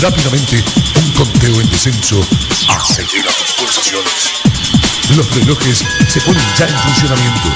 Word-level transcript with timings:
Rápidamente, 0.00 0.62
un 0.98 1.10
conteo 1.12 1.60
en 1.60 1.70
descenso 1.70 2.20
acelera 2.68 3.30
tus 3.32 3.52
pulsaciones. 3.54 4.12
Los 5.16 5.34
relojes 5.34 5.84
se 6.08 6.20
ponen 6.20 6.42
ya 6.58 6.66
en 6.66 6.78
funcionamiento. 6.78 7.48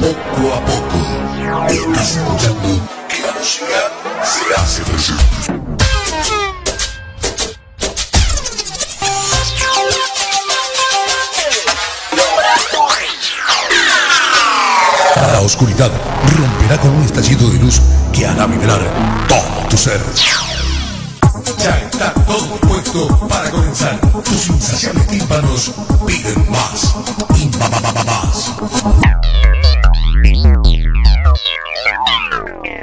Poco 0.00 0.54
a 0.54 0.64
poco, 0.66 0.98
estás 1.70 2.16
escuchando 2.16 2.88
que 3.08 3.22
la 3.22 3.32
música 3.32 3.90
se 4.22 4.54
hace 4.60 4.82
presente. 4.82 5.67
Oscuridad 15.48 15.90
romperá 16.36 16.78
con 16.78 16.90
un 16.90 17.02
estallido 17.04 17.48
de 17.50 17.58
luz 17.58 17.80
que 18.12 18.26
hará 18.26 18.46
vibrar 18.46 18.80
todo 19.26 19.66
tu 19.70 19.78
ser. 19.78 19.98
Ya 21.58 21.78
está 21.78 22.12
todo 22.12 22.56
puesto 22.60 23.08
para 23.26 23.50
comenzar. 23.50 23.98
Tus 24.24 24.48
insaciables 24.48 25.06
tímpanos 25.06 25.72
piden 26.06 26.50
más 26.50 26.94
y 27.38 27.46
más. 28.04 28.52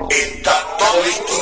Está 0.09 0.55
todo 0.79 1.03
listo. 1.05 1.35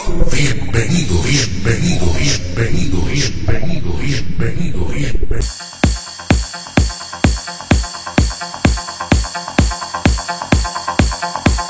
Bye. 11.23 11.69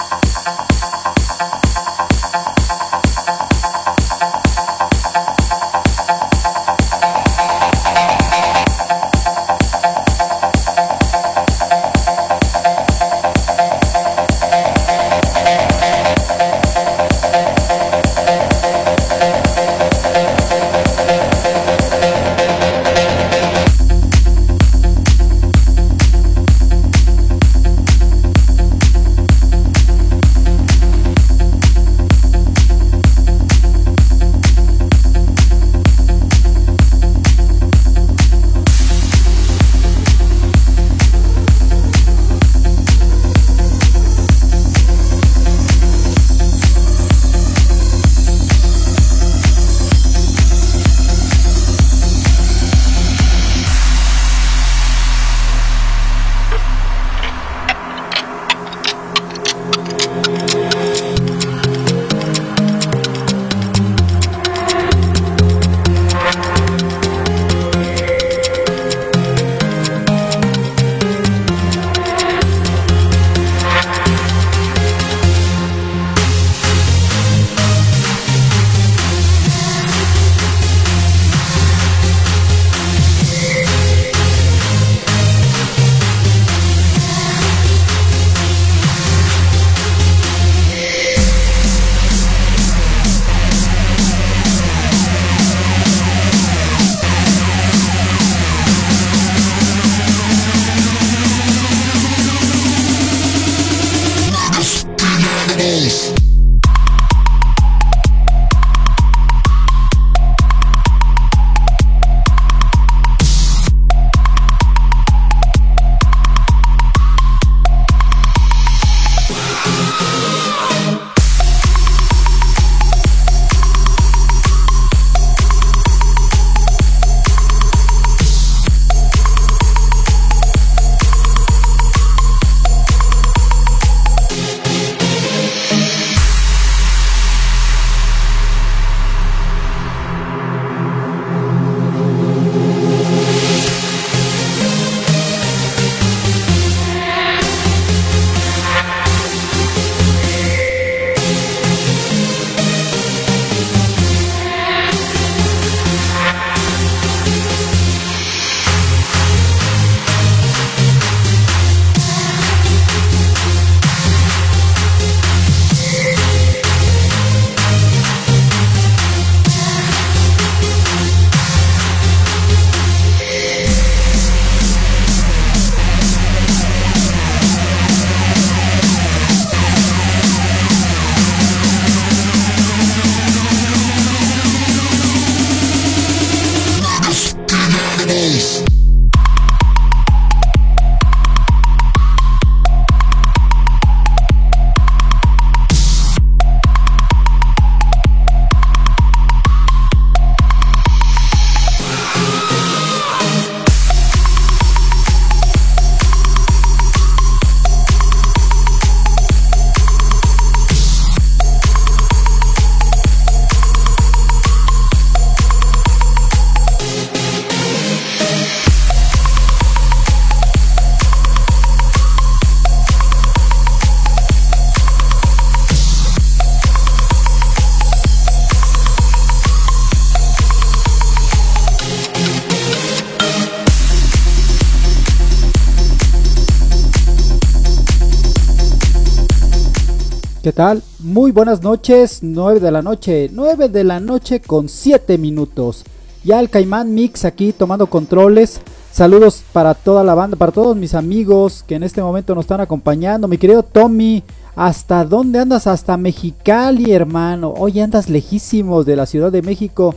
¿Qué 240.44 240.52
tal? 240.52 240.84
Muy 241.00 241.32
buenas 241.32 241.64
noches, 241.64 242.20
9 242.22 242.60
de 242.60 242.70
la 242.70 242.82
noche, 242.82 243.30
9 243.32 243.70
de 243.70 243.86
la 243.86 244.02
noche 244.02 244.42
con 244.42 244.68
7 244.68 245.18
minutos. 245.18 245.86
Ya 246.26 246.42
el 246.42 246.50
Caimán 246.50 246.94
Mix 246.94 247.24
aquí 247.24 247.54
tomando 247.54 247.88
controles. 247.88 248.60
Saludos 248.92 249.42
para 249.54 249.74
toda 249.74 250.04
la 250.04 250.16
banda, 250.16 250.36
para 250.36 250.52
todos 250.52 250.76
mis 250.76 250.96
amigos 250.96 251.64
que 251.66 251.76
en 251.76 251.84
este 251.84 252.02
momento 252.02 252.36
nos 252.36 252.44
están 252.44 252.60
acompañando. 252.60 253.30
Mi 253.30 253.38
querido 253.38 253.64
Tommy, 253.64 254.22
¿hasta 254.54 255.06
dónde 255.06 255.40
andas? 255.40 255.66
Hasta 255.66 255.96
Mexicali, 255.96 256.92
hermano. 256.92 257.54
Hoy 257.58 257.80
andas 257.80 258.10
lejísimos 258.10 258.86
de 258.86 258.98
la 258.98 259.06
Ciudad 259.06 259.32
de 259.32 259.44
México. 259.44 259.96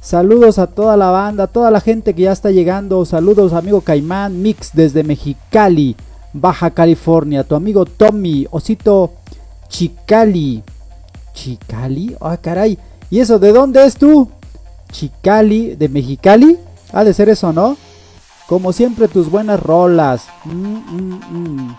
Saludos 0.00 0.58
a 0.58 0.66
toda 0.66 0.96
la 0.96 1.10
banda, 1.10 1.44
a 1.44 1.46
toda 1.46 1.70
la 1.70 1.80
gente 1.80 2.14
que 2.14 2.22
ya 2.22 2.32
está 2.32 2.50
llegando. 2.50 3.04
Saludos, 3.04 3.52
amigo 3.52 3.80
Caimán 3.80 4.42
Mix 4.42 4.72
desde 4.74 5.04
Mexicali, 5.04 5.94
Baja 6.32 6.70
California. 6.72 7.44
Tu 7.44 7.54
amigo 7.54 7.84
Tommy, 7.84 8.48
Osito 8.50 9.12
Chicali. 9.74 10.62
¿Chicali? 11.32 12.14
Ah, 12.20 12.36
caray. 12.36 12.78
¿Y 13.10 13.18
eso 13.18 13.40
de 13.40 13.52
dónde 13.52 13.84
es 13.84 13.96
tú? 13.96 14.30
Chicali, 14.92 15.74
de 15.74 15.88
Mexicali. 15.88 16.56
Ha 16.92 17.02
de 17.02 17.12
ser 17.12 17.28
eso, 17.28 17.52
¿no? 17.52 17.76
Como 18.46 18.72
siempre, 18.72 19.08
tus 19.08 19.28
buenas 19.28 19.60
rolas. 19.60 20.26
Mm, 20.44 20.76
mm, 20.76 21.20
mm. 21.28 21.78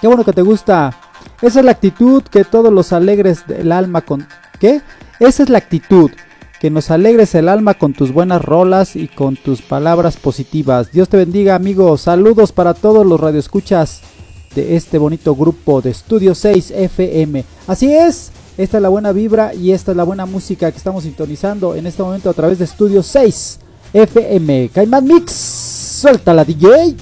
Qué 0.00 0.06
bueno 0.06 0.24
que 0.24 0.32
te 0.32 0.40
gusta. 0.40 0.96
Esa 1.42 1.58
es 1.58 1.64
la 1.66 1.72
actitud 1.72 2.22
que 2.22 2.44
todos 2.44 2.72
los 2.72 2.90
alegres 2.94 3.46
del 3.46 3.70
alma 3.70 4.00
con... 4.00 4.26
¿Qué? 4.58 4.80
Esa 5.18 5.42
es 5.42 5.50
la 5.50 5.58
actitud. 5.58 6.10
Que 6.58 6.70
nos 6.70 6.90
alegres 6.90 7.34
el 7.34 7.50
alma 7.50 7.74
con 7.74 7.92
tus 7.92 8.14
buenas 8.14 8.42
rolas 8.42 8.96
y 8.96 9.08
con 9.08 9.36
tus 9.36 9.60
palabras 9.60 10.16
positivas. 10.16 10.90
Dios 10.90 11.10
te 11.10 11.18
bendiga, 11.18 11.54
amigo. 11.54 11.98
Saludos 11.98 12.52
para 12.52 12.72
todos 12.72 13.04
los 13.04 13.20
radioescuchas 13.20 14.00
de 14.54 14.76
este 14.76 14.98
bonito 14.98 15.34
grupo 15.34 15.80
de 15.80 15.90
Estudio 15.90 16.34
6 16.34 16.72
FM. 16.72 17.44
Así 17.66 17.92
es, 17.92 18.32
esta 18.58 18.78
es 18.78 18.82
la 18.82 18.88
buena 18.88 19.12
vibra 19.12 19.54
y 19.54 19.72
esta 19.72 19.92
es 19.92 19.96
la 19.96 20.04
buena 20.04 20.26
música 20.26 20.70
que 20.70 20.78
estamos 20.78 21.04
sintonizando 21.04 21.74
en 21.74 21.86
este 21.86 22.02
momento 22.02 22.30
a 22.30 22.34
través 22.34 22.58
de 22.58 22.64
Estudio 22.64 23.02
6 23.02 23.58
FM. 23.92 24.70
Caimán 24.74 25.04
Mix, 25.04 25.32
suelta 25.32 26.34
la 26.34 26.44
DJ. 26.44 26.96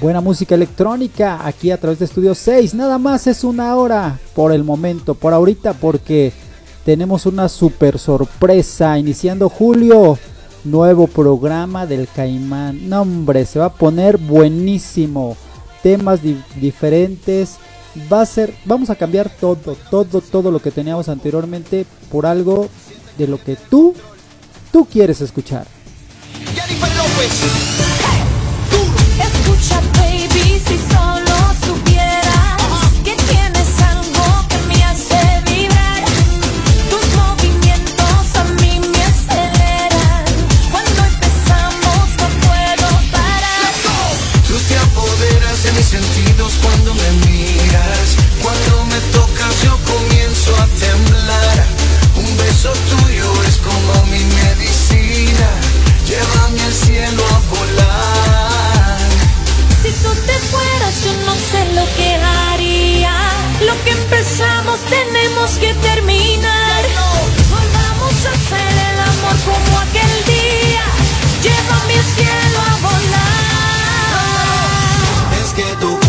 Buena 0.00 0.20
música 0.20 0.54
electrónica 0.54 1.46
aquí 1.46 1.70
a 1.70 1.78
través 1.78 1.98
de 1.98 2.04
Estudio 2.04 2.34
6. 2.34 2.74
Nada 2.74 2.98
más 2.98 3.26
es 3.26 3.44
una 3.44 3.74
hora 3.76 4.18
por 4.34 4.52
el 4.52 4.64
momento, 4.64 5.14
por 5.14 5.34
ahorita, 5.34 5.74
porque 5.74 6.32
tenemos 6.84 7.26
una 7.26 7.48
super 7.48 7.98
sorpresa 7.98 8.98
iniciando 8.98 9.48
julio. 9.48 10.18
Nuevo 10.64 11.06
programa 11.06 11.86
del 11.86 12.08
Caimán. 12.08 12.88
No, 12.88 13.02
hombre, 13.02 13.46
se 13.46 13.58
va 13.58 13.66
a 13.66 13.72
poner 13.72 14.18
buenísimo. 14.18 15.36
Temas 15.82 16.20
diferentes. 16.56 17.56
Va 18.12 18.22
a 18.22 18.26
ser, 18.26 18.54
vamos 18.64 18.90
a 18.90 18.96
cambiar 18.96 19.30
todo, 19.30 19.76
todo, 19.90 20.20
todo 20.20 20.50
lo 20.50 20.60
que 20.60 20.70
teníamos 20.70 21.08
anteriormente 21.08 21.86
por 22.10 22.26
algo 22.26 22.68
de 23.16 23.26
lo 23.26 23.42
que 23.42 23.56
tú, 23.56 23.94
tú 24.72 24.84
quieres 24.84 25.20
escuchar. 25.20 25.66
Escucha, 26.44 27.97
tenemos 64.88 65.50
que 65.58 65.74
terminar. 65.74 66.82
Volvamos 67.50 68.26
a 68.26 68.30
hacer 68.30 68.72
el 68.90 69.00
amor 69.00 69.36
como 69.44 69.78
aquel 69.78 70.24
día. 70.24 70.84
Llévame 71.42 71.94
al 71.94 72.04
cielo 72.16 72.58
a 72.60 72.76
volar. 72.86 73.28
Es 75.42 75.50
que 75.52 75.68
tu 75.76 76.07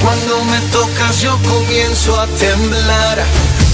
Cuando 0.00 0.44
me 0.44 0.60
tocas 0.70 1.20
yo 1.20 1.36
comienzo 1.42 2.18
a 2.20 2.26
temblar. 2.26 3.24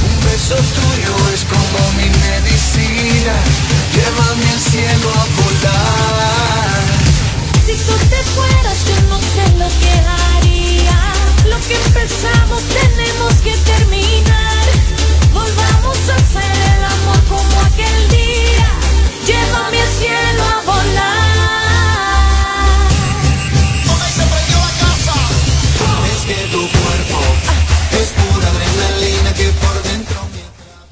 Un 0.04 0.24
beso 0.24 0.56
tuyo 0.56 1.14
es 1.32 1.44
como 1.44 1.92
mi 1.96 2.08
medicina. 2.08 3.34
Llévame 3.94 4.50
al 4.50 4.60
cielo 4.60 5.08
a 5.10 5.24
volar. 5.38 6.80
Si 7.66 7.74
tú 7.84 7.94
te 8.10 8.22
fueras, 8.34 8.78
yo 8.88 8.96
no 9.08 9.18
sé 9.18 9.44
lo 9.58 9.68
que 9.80 9.92
haría. 10.18 10.98
Lo 11.46 11.58
que 11.66 11.74
empezamos 11.74 12.62
tenemos 12.80 13.34
que 13.44 13.56
terminar. 13.58 14.64
Volvamos 15.32 15.98
a 16.10 16.14
hacer 16.14 16.56
el 16.76 16.84
amor 16.84 17.22
como 17.28 17.60
aquel 17.62 18.08
día. 18.10 18.68
Llévame 19.26 19.80
al 19.80 19.92
cielo 19.98 20.42
a 20.44 20.62
volar. 20.64 21.37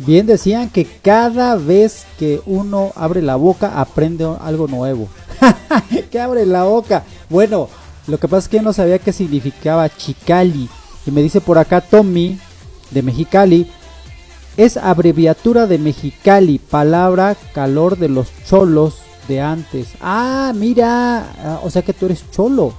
Bien 0.06 0.24
decían 0.24 0.70
que 0.70 0.84
cada 0.84 1.56
vez 1.56 2.06
que 2.16 2.40
uno 2.46 2.92
abre 2.94 3.22
la 3.22 3.34
boca 3.34 3.80
aprende 3.80 4.24
algo 4.40 4.68
nuevo. 4.68 5.08
que 6.12 6.20
abre 6.20 6.46
la 6.46 6.62
boca. 6.62 7.02
Bueno, 7.28 7.68
lo 8.06 8.18
que 8.18 8.28
pasa 8.28 8.44
es 8.44 8.48
que 8.48 8.58
yo 8.58 8.62
no 8.62 8.72
sabía 8.72 9.00
qué 9.00 9.12
significaba 9.12 9.88
Chicali. 9.88 10.68
Y 11.06 11.10
me 11.10 11.22
dice 11.22 11.40
por 11.40 11.58
acá 11.58 11.80
Tommy 11.80 12.38
de 12.92 13.02
Mexicali. 13.02 13.68
Es 14.56 14.76
abreviatura 14.76 15.66
de 15.66 15.78
Mexicali, 15.78 16.60
palabra 16.60 17.36
calor 17.52 17.98
de 17.98 18.08
los 18.08 18.28
cholos 18.48 18.98
de 19.26 19.40
antes. 19.40 19.88
Ah, 20.00 20.52
mira, 20.54 21.32
ah, 21.42 21.60
o 21.64 21.70
sea 21.70 21.82
que 21.82 21.92
tú 21.92 22.06
eres 22.06 22.30
cholo. 22.30 22.74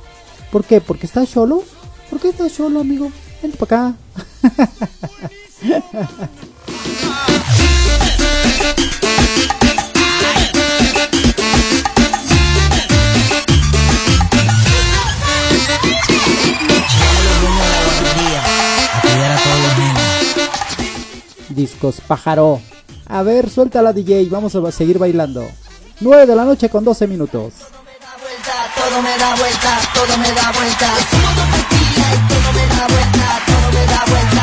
¿Por 0.50 0.64
qué? 0.64 0.80
¿Porque 0.80 1.06
estás 1.06 1.30
cholo? 1.30 1.62
¿Por 2.10 2.22
qué 2.22 2.30
estás 2.30 2.56
cholo, 2.56 2.80
amigo? 2.80 3.12
Vente 3.42 3.58
para 3.58 3.90
acá. 3.90 3.98
Discos 21.58 22.02
Pájaro. 22.08 22.62
A 23.08 23.24
ver, 23.24 23.50
suelta 23.50 23.82
la 23.82 23.92
DJ, 23.92 24.30
vamos 24.30 24.56
a 24.56 24.72
seguir 24.72 25.00
bailando. 25.00 25.44
9 26.02 26.28
de 26.28 26.36
la 26.36 26.46
noche 26.46 26.70
con 26.70 26.86
12 26.86 27.08
minutos. 27.08 27.54
Todo 28.76 29.02
me 29.02 29.18
da 29.18 29.36
vuelta, 29.36 29.36
todo 29.36 29.36
me 29.36 29.36
da 29.36 29.36
vuelta, 29.36 29.80
todo 29.92 30.18
me 30.18 30.32
da 30.32 30.52
vuelta, 30.52 30.90
todo 32.30 32.54
me 32.54 32.68
da 32.68 32.88
vuelta, 32.88 33.28
todo 33.48 33.72
me 33.74 33.86
da 33.88 34.06
vuelta. 34.06 34.37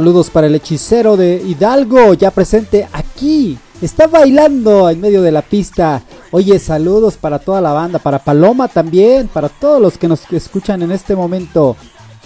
Saludos 0.00 0.30
para 0.30 0.46
el 0.46 0.54
hechicero 0.54 1.18
de 1.18 1.42
Hidalgo, 1.46 2.14
ya 2.14 2.30
presente 2.30 2.88
aquí. 2.90 3.58
Está 3.82 4.06
bailando 4.06 4.88
en 4.88 4.98
medio 4.98 5.20
de 5.20 5.30
la 5.30 5.42
pista. 5.42 6.00
Oye, 6.30 6.58
saludos 6.58 7.18
para 7.18 7.38
toda 7.38 7.60
la 7.60 7.74
banda, 7.74 7.98
para 7.98 8.18
Paloma 8.18 8.66
también, 8.68 9.28
para 9.28 9.50
todos 9.50 9.78
los 9.78 9.98
que 9.98 10.08
nos 10.08 10.22
escuchan 10.32 10.80
en 10.80 10.90
este 10.90 11.14
momento. 11.14 11.76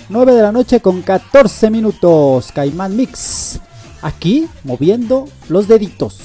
9 0.09 0.35
de 0.35 0.43
la 0.43 0.53
noche 0.53 0.79
con 0.79 1.03
14 1.03 1.69
minutos. 1.69 2.53
Caimán 2.55 2.97
Mix. 2.97 3.59
Aquí 4.03 4.47
moviendo 4.63 5.25
los 5.49 5.67
deditos. 5.67 6.21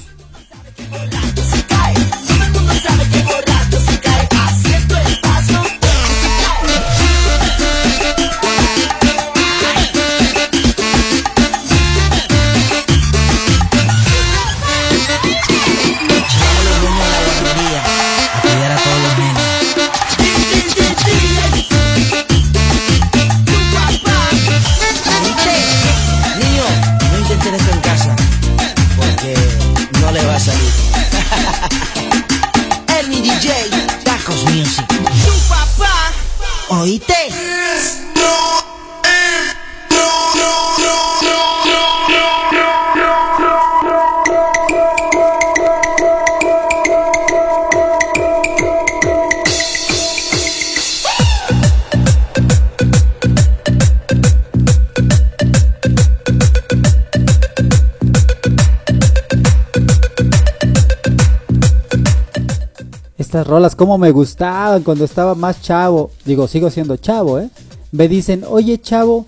estas 63.29 63.45
rolas, 63.45 63.75
cómo 63.75 63.99
me 63.99 64.09
gustaban 64.09 64.81
cuando 64.81 65.05
estaba 65.05 65.35
más 65.35 65.61
chavo. 65.61 66.09
Digo, 66.25 66.47
sigo 66.47 66.71
siendo 66.71 66.97
chavo, 66.97 67.39
¿eh? 67.39 67.51
Me 67.91 68.07
dicen, 68.07 68.43
oye 68.49 68.81
chavo, 68.81 69.27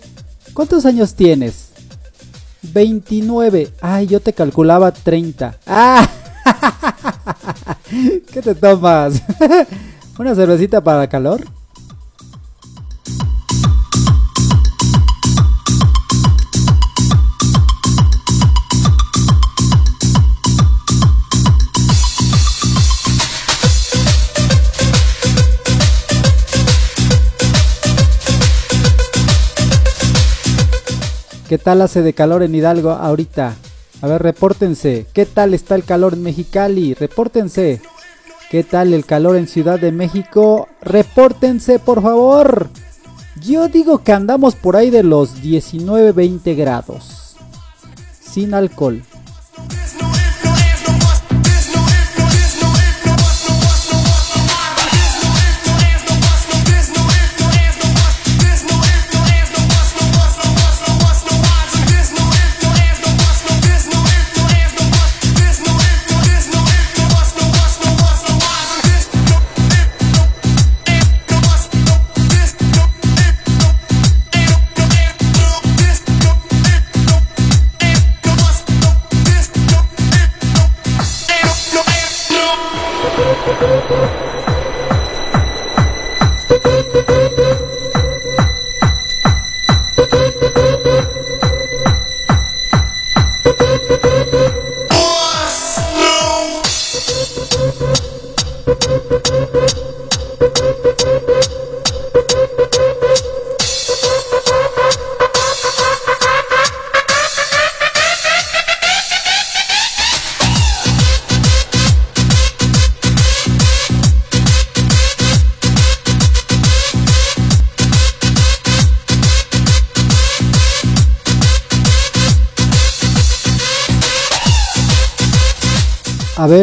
¿cuántos 0.55 0.88
años 0.88 1.13
tienes? 1.13 1.70
29. 2.63 3.72
Ay, 3.79 4.08
yo 4.08 4.20
te 4.20 4.34
calculaba 4.34 4.91
30. 4.91 5.55
¡Ah! 5.67 6.10
¿Qué 8.34 8.41
te 8.41 8.55
tomas? 8.55 9.22
¿Una 10.17 10.34
cervecita 10.34 10.81
para 10.81 11.08
calor? 11.08 11.46
¿Qué 31.51 31.58
tal 31.58 31.81
hace 31.81 32.01
de 32.01 32.13
calor 32.13 32.43
en 32.43 32.55
Hidalgo 32.55 32.91
ahorita? 32.91 33.58
A 34.01 34.08
ver, 34.08 34.24
repórtense. 34.24 35.05
¿Qué 35.12 35.25
tal 35.25 35.53
está 35.53 35.75
el 35.75 35.84
calor 35.84 36.13
en 36.13 36.24
Mexicali? 36.24 36.93
Repórtense. 36.93 37.81
¿Qué 38.50 38.63
tal 38.63 38.93
el 38.93 39.05
calor 39.05 39.36
en 39.36 39.50
Ciudad 39.50 39.77
de 39.77 39.91
México? 39.91 40.70
Repórtense, 40.81 41.77
por 41.77 42.01
favor. 42.01 42.70
Yo 43.41 43.67
digo 43.67 43.98
que 43.98 44.13
andamos 44.13 44.55
por 44.55 44.77
ahí 44.77 44.89
de 44.91 45.03
los 45.03 45.43
19-20 45.43 46.55
grados. 46.55 47.36
Sin 48.22 48.53
alcohol. 48.53 49.03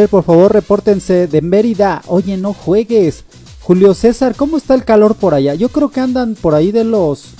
Por 0.08 0.24
favor, 0.24 0.52
repórtense 0.52 1.26
de 1.26 1.42
Mérida. 1.42 2.02
Oye, 2.06 2.36
no 2.36 2.52
juegues. 2.52 3.24
Julio 3.60 3.94
César, 3.94 4.34
¿cómo 4.34 4.56
está 4.56 4.74
el 4.74 4.84
calor 4.84 5.14
por 5.14 5.34
allá? 5.34 5.54
Yo 5.54 5.68
creo 5.68 5.90
que 5.90 6.00
andan 6.00 6.34
por 6.34 6.54
ahí 6.54 6.72
de 6.72 6.84
los 6.84 7.34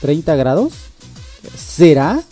30 0.00 0.36
grados. 0.36 0.72
¿Será? 1.56 2.22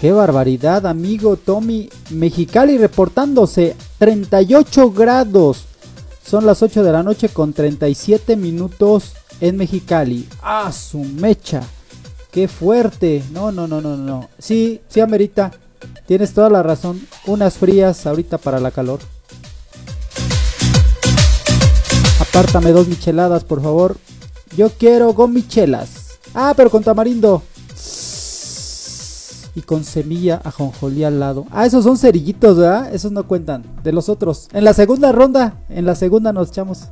Qué 0.00 0.12
barbaridad, 0.12 0.86
amigo 0.86 1.36
Tommy. 1.36 1.88
Mexicali 2.10 2.76
reportándose 2.76 3.74
38 4.04 4.90
grados. 4.90 5.64
Son 6.22 6.44
las 6.44 6.62
8 6.62 6.82
de 6.82 6.92
la 6.92 7.02
noche 7.02 7.30
con 7.30 7.54
37 7.54 8.36
minutos 8.36 9.14
en 9.40 9.56
Mexicali. 9.56 10.28
¡Ah, 10.42 10.70
su 10.72 10.98
mecha! 10.98 11.62
¡Qué 12.30 12.46
fuerte! 12.46 13.24
No, 13.32 13.50
no, 13.50 13.66
no, 13.66 13.80
no, 13.80 13.96
no. 13.96 14.28
Sí, 14.38 14.82
sí, 14.90 15.00
amerita. 15.00 15.52
Tienes 16.04 16.34
toda 16.34 16.50
la 16.50 16.62
razón. 16.62 17.00
Unas 17.24 17.54
frías 17.54 18.06
ahorita 18.06 18.36
para 18.36 18.60
la 18.60 18.72
calor. 18.72 19.00
Apártame 22.20 22.72
dos 22.72 22.88
micheladas, 22.88 23.42
por 23.42 23.62
favor. 23.62 23.96
Yo 24.54 24.68
quiero 24.68 25.14
gomichelas. 25.14 26.18
Ah, 26.34 26.52
pero 26.54 26.68
con 26.68 26.84
tamarindo. 26.84 27.42
Y 29.54 29.62
con 29.62 29.84
semilla 29.84 30.40
ajonjolí 30.44 31.04
al 31.04 31.20
lado. 31.20 31.46
Ah, 31.50 31.64
esos 31.66 31.84
son 31.84 31.96
cerillitos, 31.96 32.56
¿verdad? 32.56 32.92
Esos 32.92 33.12
no 33.12 33.26
cuentan. 33.26 33.64
De 33.82 33.92
los 33.92 34.08
otros. 34.08 34.48
En 34.52 34.64
la 34.64 34.74
segunda 34.74 35.12
ronda. 35.12 35.58
En 35.68 35.86
la 35.86 35.94
segunda 35.94 36.32
nos 36.32 36.48
echamos. 36.48 36.88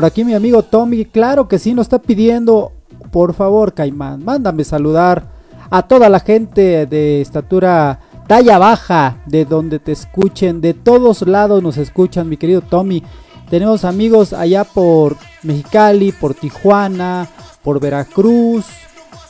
Por 0.00 0.06
aquí 0.06 0.24
mi 0.24 0.32
amigo 0.32 0.62
Tommy, 0.62 1.04
claro 1.04 1.46
que 1.46 1.58
sí, 1.58 1.74
nos 1.74 1.84
está 1.84 1.98
pidiendo, 1.98 2.72
por 3.10 3.34
favor, 3.34 3.74
Caimán, 3.74 4.24
mándame 4.24 4.64
saludar 4.64 5.26
a 5.68 5.82
toda 5.82 6.08
la 6.08 6.20
gente 6.20 6.86
de 6.86 7.20
estatura 7.20 8.00
talla 8.26 8.56
baja, 8.56 9.18
de 9.26 9.44
donde 9.44 9.78
te 9.78 9.92
escuchen, 9.92 10.62
de 10.62 10.72
todos 10.72 11.20
lados 11.28 11.62
nos 11.62 11.76
escuchan, 11.76 12.30
mi 12.30 12.38
querido 12.38 12.62
Tommy. 12.62 13.02
Tenemos 13.50 13.84
amigos 13.84 14.32
allá 14.32 14.64
por 14.64 15.18
Mexicali, 15.42 16.12
por 16.12 16.32
Tijuana, 16.32 17.28
por 17.62 17.78
Veracruz, 17.78 18.64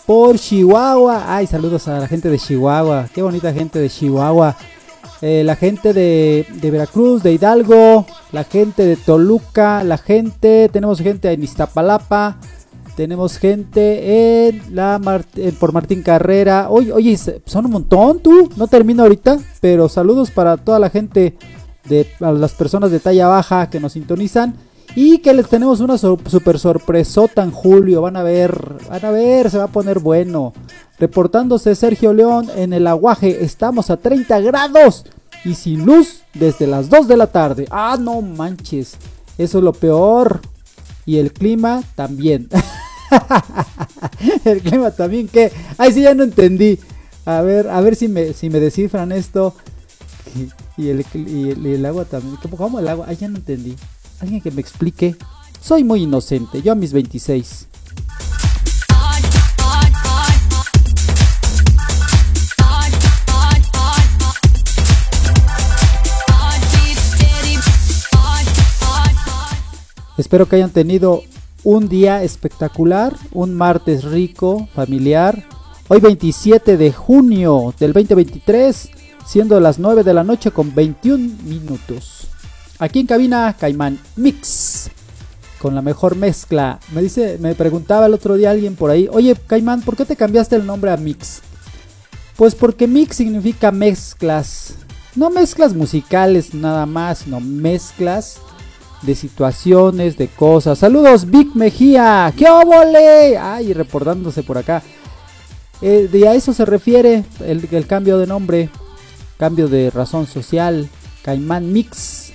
por 0.06 0.38
Chihuahua. 0.38 1.34
Ay, 1.34 1.48
saludos 1.48 1.88
a 1.88 1.98
la 1.98 2.06
gente 2.06 2.30
de 2.30 2.38
Chihuahua, 2.38 3.08
qué 3.12 3.22
bonita 3.22 3.52
gente 3.52 3.80
de 3.80 3.90
Chihuahua. 3.90 4.54
Eh, 5.22 5.42
la 5.44 5.54
gente 5.54 5.92
de, 5.92 6.46
de 6.62 6.70
Veracruz, 6.70 7.22
de 7.22 7.32
Hidalgo, 7.32 8.06
la 8.32 8.44
gente 8.44 8.86
de 8.86 8.96
Toluca, 8.96 9.84
la 9.84 9.98
gente, 9.98 10.70
tenemos 10.72 11.00
gente 11.00 11.30
en 11.30 11.42
Iztapalapa, 11.42 12.38
tenemos 12.96 13.38
gente 13.38 14.48
en 14.48 14.74
la 14.74 15.00
por 15.58 15.72
Martín 15.72 16.02
Carrera. 16.02 16.68
Oye, 16.70 16.92
oye, 16.92 17.16
son 17.16 17.66
un 17.66 17.72
montón 17.72 18.20
tú, 18.20 18.50
no 18.56 18.66
termino 18.66 19.02
ahorita, 19.02 19.38
pero 19.60 19.88
saludos 19.88 20.30
para 20.30 20.56
toda 20.56 20.78
la 20.78 20.90
gente 20.90 21.36
de 21.84 22.06
a 22.20 22.32
las 22.32 22.52
personas 22.52 22.90
de 22.90 23.00
talla 23.00 23.26
baja 23.26 23.70
que 23.70 23.80
nos 23.80 23.92
sintonizan 23.92 24.54
y 24.96 25.18
que 25.18 25.32
les 25.34 25.48
tenemos 25.48 25.80
una 25.80 25.96
super 25.98 26.58
sorpresota 26.58 27.42
en 27.42 27.50
julio, 27.52 28.02
van 28.02 28.16
a 28.16 28.22
ver, 28.22 28.76
van 28.88 29.04
a 29.04 29.10
ver, 29.10 29.50
se 29.50 29.58
va 29.58 29.64
a 29.64 29.68
poner 29.72 29.98
bueno. 30.00 30.52
Reportándose 30.98 31.74
Sergio 31.74 32.12
León 32.12 32.48
en 32.56 32.72
el 32.72 32.86
aguaje, 32.86 33.44
estamos 33.44 33.88
a 33.90 33.96
30 33.96 34.40
grados 34.40 35.06
y 35.44 35.54
sin 35.54 35.86
luz 35.86 36.22
desde 36.34 36.66
las 36.66 36.90
2 36.90 37.08
de 37.08 37.16
la 37.16 37.26
tarde. 37.28 37.66
Ah, 37.70 37.96
no 37.98 38.20
manches, 38.20 38.94
eso 39.38 39.58
es 39.58 39.64
lo 39.64 39.72
peor. 39.72 40.40
Y 41.06 41.16
el 41.16 41.32
clima 41.32 41.82
también. 41.94 42.48
el 44.44 44.60
clima 44.60 44.90
también, 44.90 45.28
que 45.28 45.50
Ay, 45.78 45.92
sí, 45.92 46.02
ya 46.02 46.14
no 46.14 46.22
entendí. 46.24 46.78
A 47.24 47.40
ver, 47.42 47.68
a 47.68 47.80
ver 47.80 47.96
si 47.96 48.08
me, 48.08 48.32
si 48.32 48.50
me 48.50 48.60
descifran 48.60 49.12
esto. 49.12 49.54
Y, 50.36 50.48
y 50.82 50.88
el, 50.90 51.04
y 51.14 51.50
el- 51.50 51.66
y 51.66 51.72
el 51.74 51.86
agua 51.86 52.04
también. 52.04 52.36
¿Cómo, 52.42 52.56
cómo 52.56 52.78
el 52.78 52.88
agua? 52.88 53.06
Ay, 53.08 53.16
ya 53.16 53.28
no 53.28 53.36
entendí. 53.38 53.74
Alguien 54.20 54.42
que 54.42 54.50
me 54.50 54.60
explique. 54.60 55.16
Soy 55.60 55.82
muy 55.82 56.02
inocente, 56.02 56.60
yo 56.62 56.72
a 56.72 56.74
mis 56.74 56.92
26. 56.92 57.66
Espero 70.18 70.46
que 70.46 70.56
hayan 70.56 70.70
tenido 70.70 71.22
un 71.64 71.88
día 71.88 72.22
espectacular, 72.22 73.16
un 73.32 73.54
martes 73.54 74.04
rico, 74.04 74.68
familiar. 74.74 75.44
Hoy 75.88 76.00
27 76.00 76.76
de 76.76 76.92
junio 76.92 77.74
del 77.80 77.94
2023, 77.94 78.90
siendo 79.26 79.58
las 79.60 79.78
9 79.78 80.04
de 80.04 80.14
la 80.14 80.22
noche 80.22 80.50
con 80.50 80.74
21 80.74 81.36
minutos. 81.44 82.29
Aquí 82.80 83.00
en 83.00 83.06
cabina 83.06 83.54
Caimán 83.58 84.00
Mix 84.16 84.90
con 85.60 85.74
la 85.74 85.82
mejor 85.82 86.16
mezcla. 86.16 86.80
Me 86.92 87.02
dice, 87.02 87.36
me 87.38 87.54
preguntaba 87.54 88.06
el 88.06 88.14
otro 88.14 88.36
día 88.36 88.50
alguien 88.50 88.74
por 88.74 88.90
ahí, 88.90 89.06
"Oye, 89.12 89.36
Caimán, 89.46 89.82
¿por 89.82 89.96
qué 89.96 90.06
te 90.06 90.16
cambiaste 90.16 90.56
el 90.56 90.64
nombre 90.64 90.90
a 90.90 90.96
Mix?" 90.96 91.42
Pues 92.36 92.54
porque 92.54 92.86
mix 92.86 93.16
significa 93.16 93.70
mezclas. 93.70 94.76
No 95.14 95.28
mezclas 95.28 95.74
musicales 95.74 96.54
nada 96.54 96.86
más, 96.86 97.18
sino 97.18 97.38
mezclas 97.38 98.38
de 99.02 99.14
situaciones, 99.14 100.16
de 100.16 100.28
cosas. 100.28 100.78
Saludos, 100.78 101.30
Vic 101.30 101.54
Mejía. 101.54 102.32
¡Qué 102.34 102.48
óvole! 102.48 103.36
Ay, 103.36 103.74
reportándose 103.74 104.42
por 104.42 104.56
acá. 104.56 104.82
Eh, 105.82 106.08
de 106.10 106.28
a 106.28 106.34
eso 106.34 106.54
se 106.54 106.64
refiere 106.64 107.24
el, 107.44 107.68
el 107.70 107.86
cambio 107.86 108.16
de 108.16 108.26
nombre, 108.26 108.70
cambio 109.36 109.68
de 109.68 109.90
razón 109.90 110.26
social. 110.26 110.88
Caimán 111.22 111.70
Mix 111.70 112.29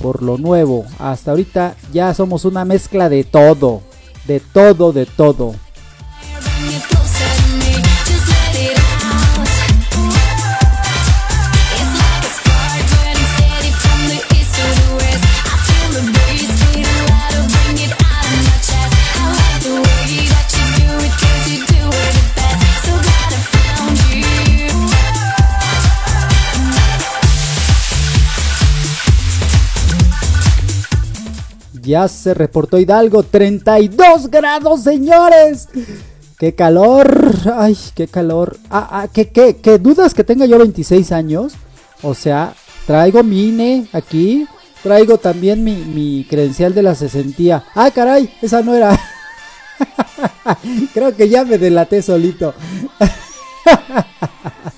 por 0.00 0.22
lo 0.22 0.38
nuevo. 0.38 0.84
Hasta 0.98 1.30
ahorita 1.32 1.76
ya 1.92 2.14
somos 2.14 2.44
una 2.44 2.64
mezcla 2.64 3.08
de 3.08 3.24
todo, 3.24 3.82
de 4.26 4.40
todo, 4.40 4.92
de 4.92 5.06
todo. 5.06 5.54
Ya 31.90 32.06
se 32.06 32.34
reportó 32.34 32.78
Hidalgo, 32.78 33.24
32 33.24 34.30
grados, 34.30 34.84
señores. 34.84 35.68
¡Qué 36.38 36.54
calor! 36.54 37.32
¡Ay, 37.56 37.76
qué 37.96 38.06
calor! 38.06 38.56
Ah, 38.70 38.88
ah, 38.92 39.08
¿qué, 39.12 39.30
qué, 39.30 39.56
qué 39.56 39.78
dudas 39.78 40.14
que 40.14 40.22
tenga 40.22 40.46
yo 40.46 40.56
26 40.58 41.10
años? 41.10 41.54
O 42.02 42.14
sea, 42.14 42.54
traigo 42.86 43.24
mi 43.24 43.48
INE 43.48 43.88
aquí, 43.92 44.46
traigo 44.84 45.18
también 45.18 45.64
mi, 45.64 45.74
mi 45.78 46.24
credencial 46.30 46.74
de 46.74 46.84
la 46.84 46.94
sesentía. 46.94 47.64
¡Ah, 47.74 47.90
caray! 47.90 48.32
Esa 48.40 48.62
no 48.62 48.72
era. 48.72 48.96
Creo 50.94 51.16
que 51.16 51.28
ya 51.28 51.44
me 51.44 51.58
delaté 51.58 52.02
solito. 52.02 52.54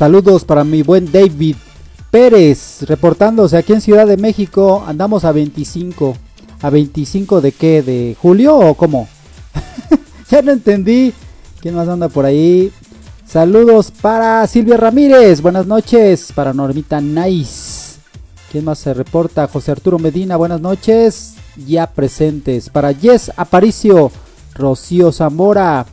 Saludos 0.00 0.46
para 0.46 0.64
mi 0.64 0.80
buen 0.80 1.12
David 1.12 1.56
Pérez, 2.10 2.84
reportándose 2.88 3.58
aquí 3.58 3.74
en 3.74 3.82
Ciudad 3.82 4.06
de 4.06 4.16
México. 4.16 4.82
Andamos 4.86 5.26
a 5.26 5.32
25. 5.32 6.16
¿A 6.62 6.70
25 6.70 7.42
de 7.42 7.52
qué? 7.52 7.82
¿De 7.82 8.16
julio 8.18 8.56
o 8.56 8.72
cómo? 8.72 9.10
ya 10.30 10.40
no 10.40 10.52
entendí. 10.52 11.12
¿Quién 11.60 11.74
más 11.74 11.86
anda 11.86 12.08
por 12.08 12.24
ahí? 12.24 12.72
Saludos 13.26 13.90
para 13.90 14.46
Silvia 14.46 14.78
Ramírez. 14.78 15.42
Buenas 15.42 15.66
noches. 15.66 16.32
Para 16.34 16.54
Normita 16.54 16.98
Nice. 17.02 18.00
¿Quién 18.50 18.64
más 18.64 18.78
se 18.78 18.94
reporta? 18.94 19.48
José 19.48 19.72
Arturo 19.72 19.98
Medina. 19.98 20.36
Buenas 20.36 20.62
noches. 20.62 21.34
Ya 21.66 21.86
presentes. 21.86 22.70
Para 22.70 22.94
Jess 22.94 23.30
Aparicio. 23.36 24.10
Rocío 24.54 25.12
Zamora. 25.12 25.84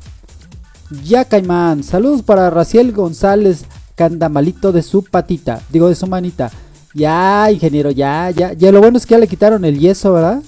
Ya 1.03 1.25
Caimán. 1.25 1.83
Saludos 1.83 2.21
para 2.21 2.49
Raciel 2.49 2.93
González 2.93 3.65
que 3.97 4.03
anda 4.03 4.29
malito 4.29 4.71
de 4.71 4.83
su 4.83 5.03
patita, 5.03 5.59
digo 5.69 5.89
de 5.89 5.95
su 5.95 6.05
manita. 6.05 6.51
Ya, 6.93 7.51
ingeniero, 7.51 7.89
ya, 7.89 8.29
ya, 8.29 8.53
ya. 8.53 8.71
Lo 8.71 8.79
bueno 8.79 8.97
es 8.97 9.05
que 9.05 9.15
ya 9.15 9.17
le 9.17 9.27
quitaron 9.27 9.65
el 9.65 9.79
yeso, 9.79 10.13
¿verdad? 10.13 10.41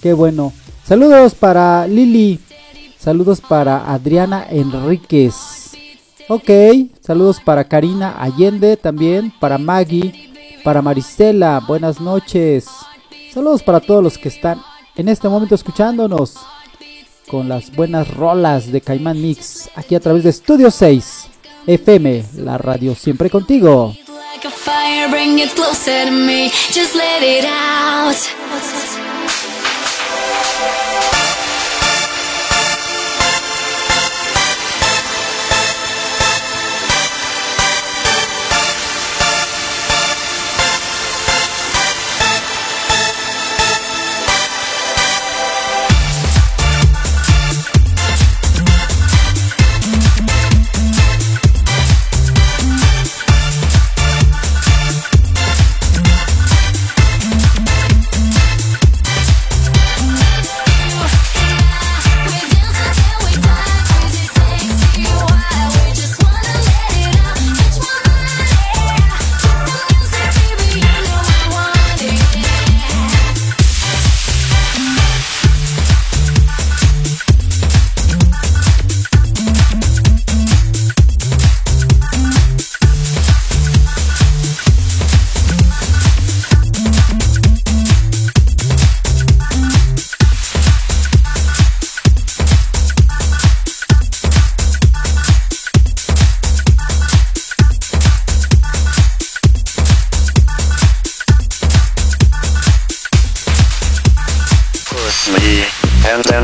Qué 0.00 0.14
bueno. 0.14 0.52
Saludos 0.86 1.34
para 1.34 1.86
Lili. 1.86 2.40
Saludos 2.98 3.42
para 3.42 3.92
Adriana 3.92 4.46
Enríquez. 4.48 5.72
Ok. 6.28 6.50
Saludos 7.00 7.40
para 7.44 7.64
Karina 7.64 8.16
Allende 8.18 8.76
también. 8.78 9.32
Para 9.38 9.58
Maggie. 9.58 10.32
Para 10.64 10.80
Marisela. 10.80 11.62
Buenas 11.66 12.00
noches. 12.00 12.66
Saludos 13.32 13.62
para 13.62 13.80
todos 13.80 14.02
los 14.02 14.16
que 14.16 14.28
están 14.28 14.60
en 14.96 15.08
este 15.08 15.28
momento 15.28 15.54
escuchándonos. 15.54 16.36
Con 17.30 17.50
las 17.50 17.74
buenas 17.74 18.14
rolas 18.14 18.72
de 18.72 18.80
Caimán 18.80 19.20
Mix. 19.20 19.68
Aquí 19.74 19.94
a 19.94 20.00
través 20.00 20.24
de 20.24 20.30
Estudio 20.30 20.70
6. 20.70 21.33
FM, 21.66 22.24
la 22.38 22.58
radio 22.58 22.94
siempre 22.94 23.30
contigo. 23.30 23.94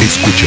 Escucha. 0.00 0.46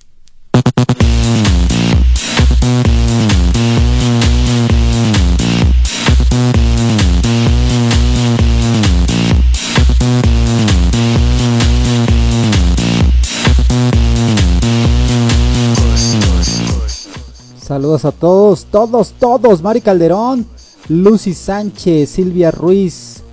Saludos 17.71 18.03
a 18.03 18.11
todos, 18.11 18.65
todos, 18.65 19.13
todos. 19.13 19.61
Mari 19.61 19.79
Calderón, 19.79 20.45
Lucy 20.89 21.33
Sánchez, 21.33 22.09
Silvia 22.09 22.51
Ruiz, 22.51 23.23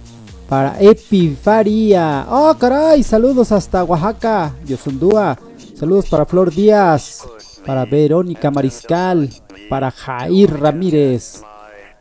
para 0.48 0.80
Epi 0.80 1.30
Faría. 1.34 2.24
Oh, 2.30 2.54
caray, 2.56 3.02
saludos 3.02 3.50
hasta 3.50 3.82
Oaxaca, 3.82 4.54
Yosundúa. 4.64 5.36
Saludos 5.74 6.06
para 6.08 6.24
Flor 6.24 6.54
Díaz, 6.54 7.26
para 7.66 7.84
Verónica 7.84 8.52
Mariscal, 8.52 9.28
para 9.68 9.90
Jair 9.90 10.60
Ramírez, 10.60 11.42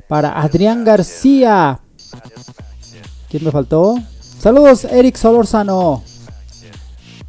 para 0.08 0.40
Adrián 0.40 0.84
García. 0.84 1.80
¿Quién 3.32 3.46
me 3.46 3.50
faltó? 3.50 3.96
Saludos, 4.38 4.86
Eric 4.86 5.16
Solórzano. 5.16 6.04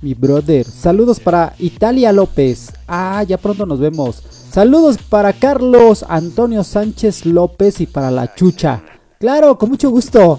Mi 0.03 0.13
brother. 0.13 0.67
Saludos 0.67 1.19
para 1.19 1.55
Italia 1.59 2.13
López. 2.13 2.75
Ah, 2.87 3.23
ya 3.23 3.39
pronto 3.39 3.65
nos 3.65 3.81
vemos. 3.81 4.23
Saludos 4.51 4.99
para 4.99 5.35
Carlos 5.35 6.05
Antonio 6.09 6.65
Sánchez 6.65 7.27
López 7.27 7.81
y 7.81 7.87
para 7.87 8.11
la 8.11 8.35
chucha. 8.35 8.83
Claro, 9.21 9.59
con 9.59 9.69
mucho 9.69 9.91
gusto. 9.91 10.39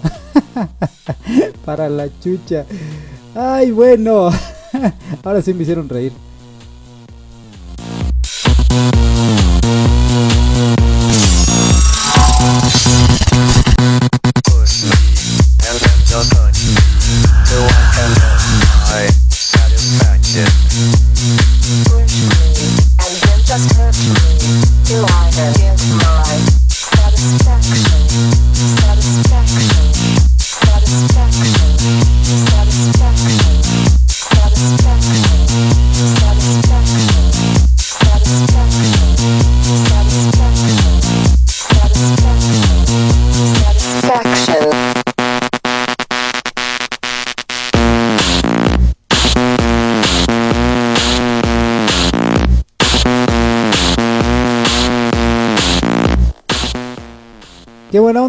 para 1.64 1.88
la 1.88 2.08
chucha. 2.20 2.66
Ay, 3.34 3.70
bueno. 3.70 4.30
Ahora 5.22 5.40
sí 5.42 5.54
me 5.54 5.62
hicieron 5.62 5.88
reír. 5.88 6.12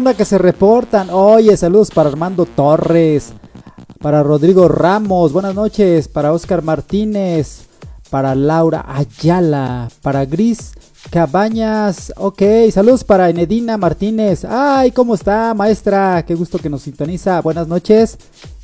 Onda 0.02 0.14
que 0.14 0.24
se 0.24 0.36
reportan. 0.36 1.10
Oye, 1.10 1.56
saludos 1.56 1.92
para 1.92 2.08
Armando 2.08 2.44
Torres, 2.44 3.34
para 4.00 4.24
Rodrigo 4.24 4.66
Ramos, 4.66 5.32
buenas 5.32 5.54
noches, 5.54 6.08
para 6.08 6.32
Oscar 6.32 6.60
Martínez, 6.60 7.66
para 8.10 8.34
Laura 8.34 8.84
Ayala, 8.88 9.88
para 10.02 10.24
Gris 10.24 10.72
Cabañas, 11.08 12.12
ok, 12.16 12.42
saludos 12.72 13.04
para 13.04 13.30
Enedina 13.30 13.78
Martínez. 13.78 14.44
Ay, 14.44 14.90
¿cómo 14.90 15.14
está, 15.14 15.54
maestra? 15.54 16.24
Qué 16.26 16.34
gusto 16.34 16.58
que 16.58 16.68
nos 16.68 16.82
sintoniza. 16.82 17.40
Buenas 17.40 17.68
noches. 17.68 18.18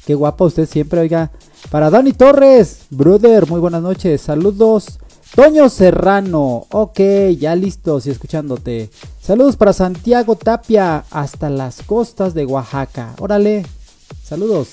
Qué 0.04 0.16
guapa 0.16 0.44
usted 0.44 0.66
siempre, 0.66 0.98
oiga. 0.98 1.30
Para 1.70 1.88
Dani 1.88 2.14
Torres, 2.14 2.80
brother, 2.90 3.48
muy 3.48 3.60
buenas 3.60 3.82
noches. 3.82 4.22
Saludos. 4.22 4.98
Toño 5.34 5.68
Serrano, 5.68 6.66
ok, 6.70 7.00
ya 7.38 7.54
listos 7.54 8.06
y 8.06 8.10
escuchándote. 8.10 8.90
Saludos 9.22 9.56
para 9.56 9.72
Santiago 9.72 10.36
Tapia, 10.36 11.04
hasta 11.10 11.48
las 11.48 11.82
costas 11.82 12.34
de 12.34 12.44
Oaxaca. 12.44 13.14
Órale, 13.18 13.64
saludos. 14.24 14.70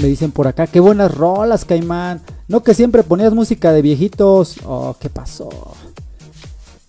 Me 0.00 0.08
dicen 0.08 0.30
por 0.30 0.46
acá, 0.46 0.68
qué 0.68 0.78
buenas 0.78 1.12
rolas, 1.12 1.64
Caimán. 1.64 2.22
No 2.46 2.62
que 2.62 2.74
siempre 2.74 3.02
ponías 3.02 3.34
música 3.34 3.72
de 3.72 3.82
viejitos. 3.82 4.56
Oh, 4.64 4.94
¿qué 5.00 5.10
pasó? 5.10 5.48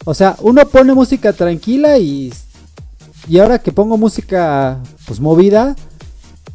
O 0.05 0.13
sea, 0.13 0.35
uno 0.41 0.67
pone 0.67 0.93
música 0.93 1.33
tranquila 1.33 1.97
y 1.97 2.31
y 3.29 3.37
ahora 3.37 3.59
que 3.59 3.71
pongo 3.71 3.95
música 3.95 4.79
pues 5.05 5.19
movida, 5.19 5.75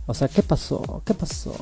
o 0.07 0.15
sea, 0.15 0.27
¿qué 0.27 0.43
pasó? 0.43 1.03
¿Qué 1.07 1.15
pasó? 1.15 1.55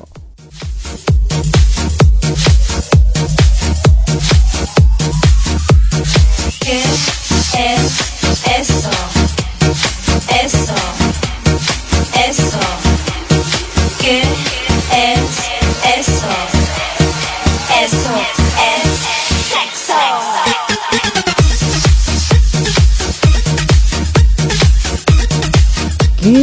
¿Qué 6.59 6.81
es 6.81 8.01
eso? 8.59 8.89
Eso, 10.43 10.73
eso. 12.27 12.93
Eso 15.95 16.52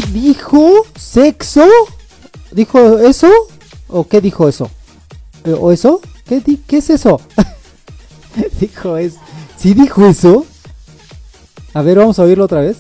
¿Qué 0.01 0.07
dijo? 0.13 0.87
¿Sexo? 0.99 1.67
¿Dijo 2.53 2.99
eso? 3.01 3.29
¿O 3.89 4.07
qué 4.09 4.21
dijo 4.23 4.49
eso? 4.49 4.71
Eh, 5.45 5.55
¿O 5.59 5.73
eso? 5.73 6.01
¿Qué, 6.27 6.41
di- 6.41 6.57
qué 6.67 6.79
es 6.79 6.89
eso? 6.89 7.21
dijo 8.61 8.97
es. 8.97 9.15
¿Sí 9.59 9.75
dijo 9.75 10.07
eso? 10.07 10.47
A 11.75 11.83
ver, 11.83 11.99
vamos 11.99 12.19
a 12.19 12.23
oírlo 12.23 12.45
otra 12.45 12.63
vez. 12.63 12.79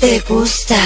¿Te 0.00 0.20
gusta? 0.28 0.76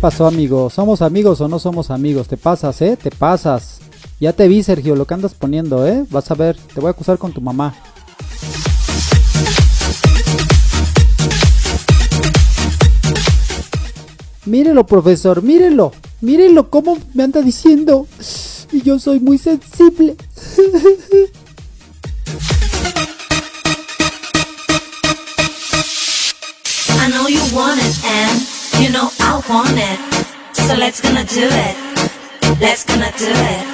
Pasó, 0.00 0.26
amigo? 0.26 0.70
¿Somos 0.70 1.02
amigos 1.02 1.42
o 1.42 1.48
no 1.48 1.58
somos 1.58 1.90
amigos? 1.90 2.26
Te 2.26 2.38
pasas, 2.38 2.80
¿eh? 2.80 2.96
Te 2.96 3.10
pasas. 3.10 3.80
Ya 4.18 4.32
te 4.32 4.48
vi, 4.48 4.62
Sergio, 4.62 4.96
lo 4.96 5.06
que 5.06 5.12
andas 5.12 5.34
poniendo, 5.34 5.86
¿eh? 5.86 6.06
Vas 6.10 6.30
a 6.30 6.34
ver, 6.34 6.56
te 6.74 6.80
voy 6.80 6.88
a 6.88 6.92
acusar 6.92 7.18
con 7.18 7.32
tu 7.32 7.42
mamá. 7.42 7.74
Mírelo, 14.46 14.86
profesor, 14.86 15.42
mírelo. 15.42 15.92
Mírelo 16.22 16.70
cómo 16.70 16.96
me 17.12 17.22
anda 17.22 17.42
diciendo. 17.42 18.06
Y 18.72 18.80
yo 18.80 18.98
soy 18.98 19.20
muy 19.20 19.36
sensible. 19.36 20.16
I 26.88 27.10
know 27.12 27.28
you 27.28 27.40
want 27.54 27.80
it, 27.82 29.19
want 29.48 29.78
it. 29.78 29.98
So 30.52 30.74
let's 30.74 31.00
gonna 31.00 31.24
do 31.24 31.46
it. 31.46 31.76
Let's 32.60 32.84
gonna 32.84 33.12
do 33.16 33.30
it. 33.30 33.64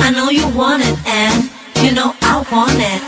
I 0.00 0.10
know 0.10 0.30
you 0.30 0.46
want 0.48 0.82
it 0.82 0.96
and 1.06 1.50
you 1.82 1.92
know 1.92 2.14
I 2.22 2.44
want 2.52 2.78
it. 2.78 3.02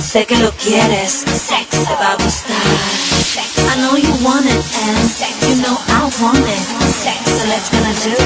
Sé 0.00 0.26
que 0.26 0.36
lo 0.38 0.50
quieres, 0.52 1.24
sex 1.48 1.68
te 1.70 1.94
va 2.00 2.12
a 2.12 2.16
gustar. 2.16 2.56
I 3.70 3.76
know 3.80 3.96
you 3.96 4.12
want 4.24 4.46
it 4.46 4.64
and 4.84 4.98
you 5.46 5.56
know 5.62 5.76
I 5.88 6.10
want 6.20 6.44
it. 6.44 6.62
So 7.24 7.44
let's 7.48 7.68
gonna 7.70 7.94
do 8.02 8.12
it. 8.12 8.18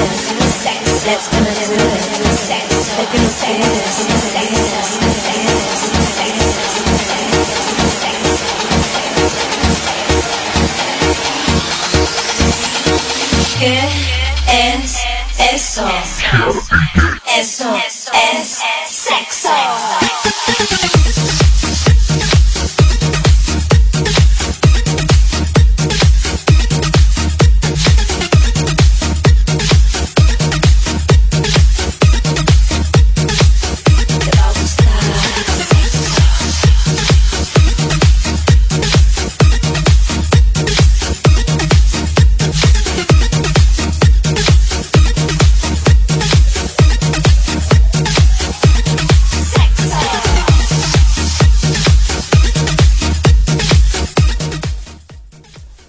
Let's 1.05 1.27
gonna 1.29 1.53
do 1.53 1.75
it. 1.75 2.03
Sé 2.47 2.59
que 3.11 3.19
lo 3.19 3.29
quieres. 3.39 3.97
¿Qué 13.59 13.79
es 14.47 14.97
eso? 15.53 15.87
Eso 17.37 17.75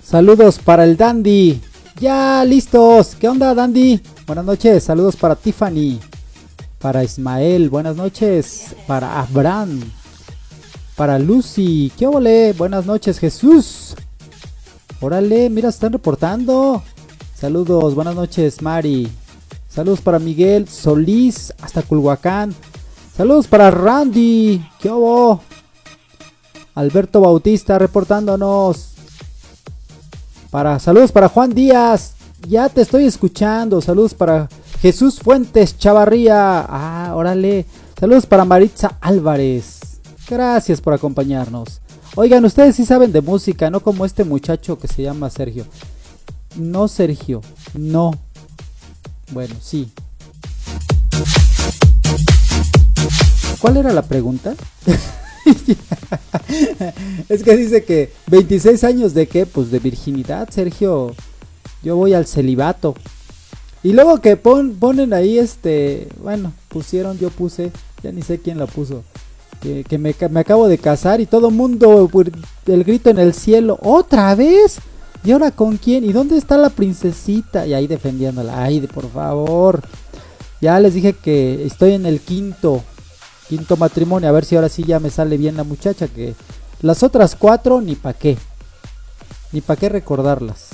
Saludos 0.08 0.58
para 0.58 0.84
el 0.84 0.96
Dandy. 0.96 1.60
Ya 2.00 2.42
listos. 2.42 3.14
¿Qué 3.14 3.28
onda, 3.28 3.54
Dandy? 3.54 4.00
Buenas 4.26 4.46
noches. 4.46 4.84
Saludos 4.84 5.16
para 5.16 5.36
Tiffany. 5.36 6.00
Para 6.78 7.04
Ismael. 7.04 7.68
Buenas 7.68 7.94
noches. 7.94 8.74
Para 8.86 9.20
Abraham. 9.20 9.82
Para 10.96 11.18
Lucy. 11.18 11.92
¿Qué 11.98 12.06
ole? 12.06 12.54
Buenas 12.54 12.86
noches, 12.86 13.18
Jesús. 13.18 13.94
Órale, 15.02 15.50
mira, 15.50 15.70
se 15.70 15.76
están 15.76 15.92
reportando. 15.92 16.82
Saludos, 17.34 17.94
buenas 17.94 18.14
noches, 18.14 18.62
Mari. 18.62 19.10
Saludos 19.68 20.00
para 20.00 20.18
Miguel 20.18 20.68
Solís 20.68 21.52
hasta 21.60 21.82
Culhuacán. 21.82 22.54
Saludos 23.14 23.46
para 23.46 23.70
Randy. 23.70 24.66
¿Qué 24.80 24.90
hubo? 24.90 25.42
Alberto 26.74 27.20
Bautista 27.20 27.78
reportándonos. 27.78 28.94
Para 30.50 30.78
saludos 30.78 31.12
para 31.12 31.28
Juan 31.28 31.54
Díaz. 31.54 32.14
Ya 32.48 32.68
te 32.68 32.80
estoy 32.80 33.04
escuchando. 33.04 33.80
Saludos 33.80 34.14
para 34.14 34.48
Jesús 34.80 35.20
Fuentes 35.20 35.76
Chavarría. 35.76 36.60
Ah, 36.60 37.12
órale. 37.14 37.66
Saludos 37.98 38.26
para 38.26 38.44
Maritza 38.44 38.96
Álvarez. 39.00 39.80
Gracias 40.28 40.80
por 40.80 40.94
acompañarnos. 40.94 41.80
Oigan, 42.14 42.44
ustedes 42.44 42.76
sí 42.76 42.86
saben 42.86 43.12
de 43.12 43.20
música, 43.20 43.70
no 43.70 43.80
como 43.80 44.04
este 44.04 44.24
muchacho 44.24 44.78
que 44.78 44.88
se 44.88 45.02
llama 45.02 45.30
Sergio. 45.30 45.66
No, 46.56 46.88
Sergio. 46.88 47.42
No. 47.74 48.12
Bueno, 49.30 49.54
sí. 49.60 49.90
¿Cuál 53.60 53.76
era 53.76 53.92
la 53.92 54.02
pregunta? 54.02 54.54
es 57.28 57.42
que 57.42 57.56
dice 57.56 57.84
que 57.84 58.12
26 58.28 58.84
años 58.84 59.14
de 59.14 59.26
qué? 59.26 59.46
Pues 59.46 59.70
de 59.70 59.78
virginidad, 59.78 60.48
Sergio. 60.50 61.14
Yo 61.82 61.96
voy 61.96 62.14
al 62.14 62.26
celibato. 62.26 62.94
Y 63.82 63.92
luego 63.92 64.20
que 64.20 64.36
pon- 64.36 64.74
ponen 64.74 65.12
ahí 65.12 65.38
este, 65.38 66.08
bueno, 66.22 66.52
pusieron, 66.68 67.18
yo 67.18 67.30
puse, 67.30 67.70
ya 68.02 68.10
ni 68.10 68.22
sé 68.22 68.38
quién 68.40 68.58
la 68.58 68.66
puso. 68.66 69.04
Que, 69.60 69.84
me, 69.98 70.14
me 70.30 70.40
acabo 70.40 70.68
de 70.68 70.78
casar 70.78 71.20
y 71.20 71.26
todo 71.26 71.50
mundo, 71.50 72.08
pu- 72.08 72.32
el 72.66 72.84
grito 72.84 73.10
en 73.10 73.18
el 73.18 73.34
cielo, 73.34 73.78
¿otra 73.82 74.34
vez? 74.34 74.78
¿Y 75.24 75.32
ahora 75.32 75.50
con 75.50 75.76
quién? 75.78 76.04
¿Y 76.04 76.12
dónde 76.12 76.36
está 76.36 76.56
la 76.56 76.70
princesita? 76.70 77.66
Y 77.66 77.74
ahí 77.74 77.86
defendiéndola, 77.88 78.62
ay, 78.62 78.80
por 78.86 79.10
favor. 79.10 79.82
Ya 80.60 80.78
les 80.80 80.94
dije 80.94 81.12
que 81.12 81.64
estoy 81.66 81.92
en 81.94 82.06
el 82.06 82.20
quinto, 82.20 82.82
quinto 83.48 83.76
matrimonio, 83.76 84.28
a 84.28 84.32
ver 84.32 84.44
si 84.44 84.56
ahora 84.56 84.68
sí 84.68 84.84
ya 84.84 85.00
me 85.00 85.10
sale 85.10 85.36
bien 85.36 85.56
la 85.56 85.64
muchacha, 85.64 86.08
que 86.08 86.34
las 86.80 87.02
otras 87.02 87.34
cuatro 87.34 87.80
ni 87.80 87.96
pa' 87.96 88.12
qué, 88.12 88.36
ni 89.52 89.60
pa' 89.60 89.76
qué 89.76 89.88
recordarlas. 89.88 90.68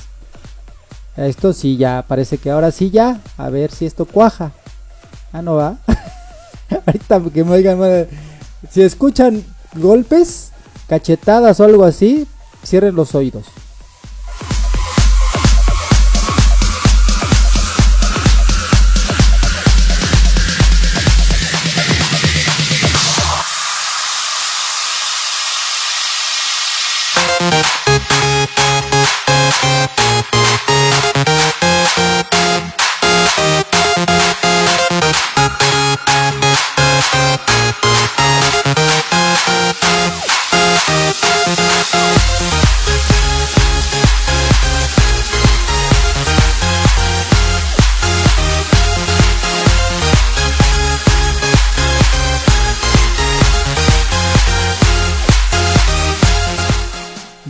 Esto 1.16 1.53
sí 1.53 1.77
ya, 1.77 2.05
parece 2.07 2.39
que 2.39 2.51
ahora 2.51 2.72
sí 2.72 2.91
ya, 2.91 3.20
a 3.37 3.49
ver 3.49 3.70
si 3.70 3.87
esto 3.87 4.05
cuaja. 4.05 4.53
Ah, 5.33 5.43
no 5.43 5.55
va. 5.55 5.79
Ahorita 6.87 7.22
que 7.33 7.45
me 7.45 7.53
oigan, 7.53 8.09
si 8.70 8.83
escuchan 8.83 9.45
golpes, 9.75 10.51
cachetadas 10.89 11.61
o 11.61 11.64
algo 11.64 11.85
así, 11.85 12.27
cierren 12.64 12.97
los 12.97 13.14
oídos. 13.14 13.47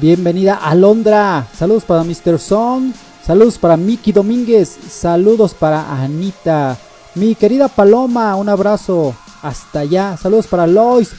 Bienvenida 0.04 0.56
Alondra. 0.56 1.46
Saludos 1.56 1.84
para 1.84 2.02
Mr. 2.02 2.38
Song. 2.38 2.92
Saludos 3.26 3.56
para 3.56 3.78
Miki 3.78 4.12
Domínguez. 4.12 4.68
Saludos 4.68 5.54
para 5.54 5.94
Anita. 5.94 6.76
Mi 7.14 7.34
querida 7.34 7.68
Paloma, 7.68 8.36
un 8.36 8.50
abrazo 8.50 9.14
hasta 9.40 9.78
allá. 9.78 10.18
Saludos 10.18 10.46
para 10.46 10.66
Lois. 10.66 11.10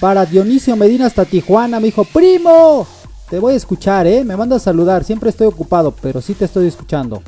Para 0.00 0.26
Dionisio 0.26 0.74
Medina 0.74 1.06
hasta 1.06 1.24
Tijuana. 1.24 1.78
Me 1.78 1.86
dijo, 1.86 2.02
primo. 2.02 2.84
Te 3.30 3.38
voy 3.38 3.52
a 3.52 3.56
escuchar, 3.58 4.08
¿eh? 4.08 4.24
Me 4.24 4.36
manda 4.36 4.56
a 4.56 4.58
saludar. 4.58 5.04
Siempre 5.04 5.30
estoy 5.30 5.46
ocupado, 5.46 5.94
pero 6.02 6.20
sí 6.20 6.34
te 6.34 6.46
estoy 6.46 6.66
escuchando. 6.66 7.22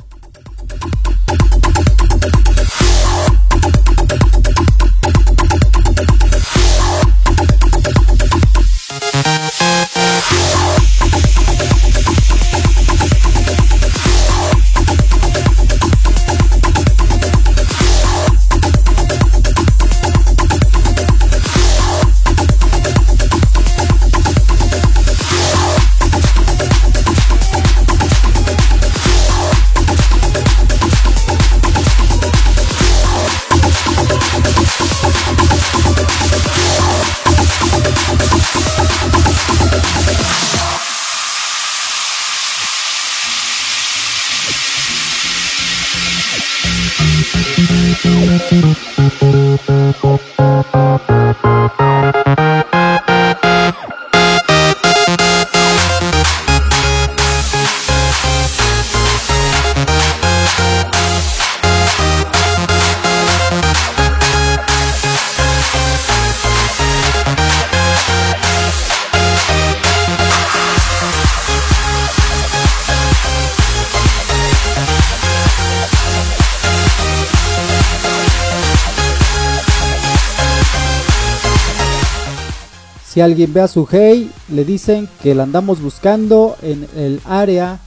Si 83.15 83.21
alguien 83.21 83.53
ve 83.53 83.61
a 83.61 83.69
su 83.69 83.87
hey, 83.89 84.29
le 84.49 84.65
dicen 84.65 85.07
que 85.23 85.33
la 85.33 85.43
andamos 85.43 85.81
buscando 85.81 86.57
en 86.61 86.85
el 86.97 87.21
área 87.23 87.79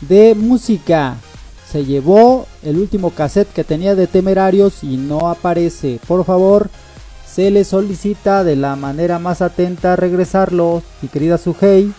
de 0.00 0.34
música. 0.34 1.18
Se 1.70 1.84
llevó 1.84 2.48
el 2.64 2.76
último 2.76 3.10
cassette 3.10 3.52
que 3.52 3.62
tenía 3.62 3.94
de 3.94 4.08
Temerarios 4.08 4.82
y 4.82 4.96
no 4.96 5.28
aparece. 5.30 6.00
Por 6.04 6.24
favor, 6.24 6.68
se 7.32 7.52
le 7.52 7.62
solicita 7.62 8.42
de 8.42 8.56
la 8.56 8.74
manera 8.74 9.20
más 9.20 9.40
atenta 9.40 9.94
regresarlo, 9.94 10.82
mi 11.00 11.08
querida 11.08 11.38
Sugei. 11.38 11.92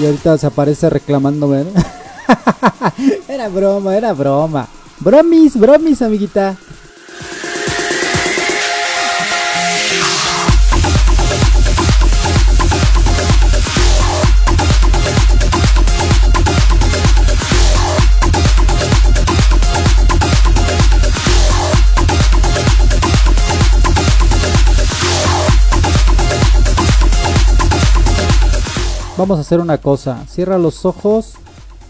Y 0.00 0.06
ahorita 0.06 0.38
se 0.38 0.46
aparece 0.48 0.90
reclamándome. 0.90 1.66
era 3.28 3.48
broma, 3.48 3.96
era 3.96 4.12
broma. 4.12 4.66
Bromis, 4.98 5.56
bromis, 5.56 6.02
amiguita. 6.02 6.56
Vamos 29.16 29.38
a 29.38 29.40
hacer 29.40 29.60
una 29.60 29.78
cosa. 29.78 30.26
Cierra 30.28 30.58
los 30.58 30.84
ojos 30.84 31.34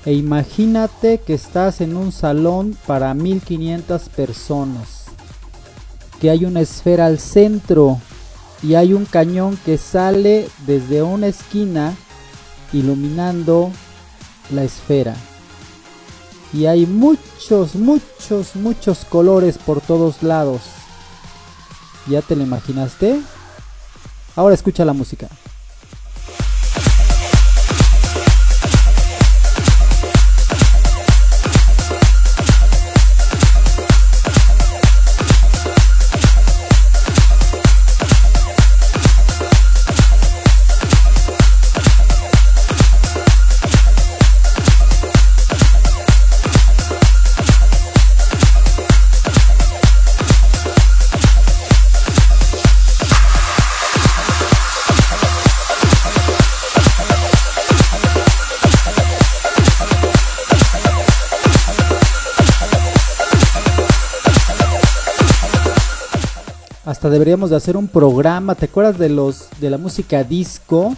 e 0.04 0.12
imagínate 0.12 1.18
que 1.18 1.34
estás 1.34 1.80
en 1.80 1.96
un 1.96 2.12
salón 2.12 2.78
para 2.86 3.12
1500 3.14 4.08
personas. 4.10 5.06
Que 6.20 6.30
hay 6.30 6.44
una 6.44 6.60
esfera 6.60 7.06
al 7.06 7.18
centro 7.18 8.00
y 8.62 8.74
hay 8.74 8.94
un 8.94 9.06
cañón 9.06 9.58
que 9.64 9.76
sale 9.76 10.48
desde 10.66 11.02
una 11.02 11.26
esquina 11.26 11.96
iluminando 12.72 13.72
la 14.52 14.62
esfera. 14.62 15.16
Y 16.52 16.66
hay 16.66 16.86
muchos, 16.86 17.74
muchos, 17.74 18.54
muchos 18.54 19.04
colores 19.04 19.58
por 19.58 19.80
todos 19.80 20.22
lados. 20.22 20.62
¿Ya 22.06 22.22
te 22.22 22.36
lo 22.36 22.44
imaginaste? 22.44 23.20
Ahora 24.36 24.54
escucha 24.54 24.84
la 24.84 24.92
música. 24.92 25.28
Deberíamos 67.10 67.50
de 67.50 67.56
hacer 67.56 67.76
un 67.76 67.88
programa. 67.88 68.54
¿Te 68.54 68.66
acuerdas 68.66 68.98
de 68.98 69.08
los 69.08 69.48
de 69.60 69.70
la 69.70 69.78
música 69.78 70.24
disco 70.24 70.96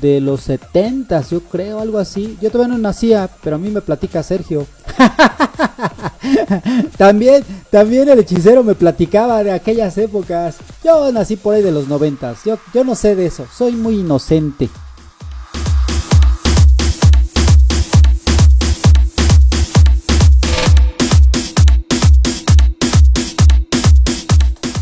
de 0.00 0.20
los 0.20 0.42
70 0.42 1.20
Yo 1.22 1.40
creo, 1.40 1.80
algo 1.80 1.98
así. 1.98 2.38
Yo 2.40 2.50
todavía 2.50 2.74
no 2.74 2.80
nacía, 2.80 3.28
pero 3.42 3.56
a 3.56 3.58
mí 3.58 3.70
me 3.70 3.80
platica 3.80 4.22
Sergio. 4.22 4.66
también, 6.96 7.44
también 7.70 8.08
el 8.08 8.20
hechicero 8.20 8.62
me 8.62 8.74
platicaba 8.74 9.42
de 9.42 9.52
aquellas 9.52 9.96
épocas. 9.98 10.56
Yo 10.84 11.10
nací 11.12 11.36
por 11.36 11.54
ahí 11.54 11.62
de 11.62 11.72
los 11.72 11.88
90 11.88 12.34
Yo, 12.44 12.58
yo 12.72 12.84
no 12.84 12.94
sé 12.94 13.16
de 13.16 13.26
eso. 13.26 13.46
Soy 13.52 13.72
muy 13.72 14.00
inocente. 14.00 14.68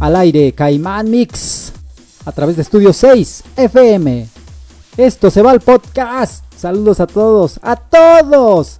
Al 0.06 0.14
aire 0.14 0.52
Caimán 0.52 1.10
Mix 1.10 1.72
a 2.24 2.30
través 2.30 2.54
de 2.54 2.62
Estudio 2.62 2.92
6 2.92 3.42
FM. 3.56 4.28
Esto 4.96 5.32
se 5.32 5.42
va 5.42 5.50
al 5.50 5.60
podcast. 5.60 6.44
Saludos 6.56 7.00
a 7.00 7.08
todos, 7.08 7.58
a 7.60 7.74
todos, 7.74 8.78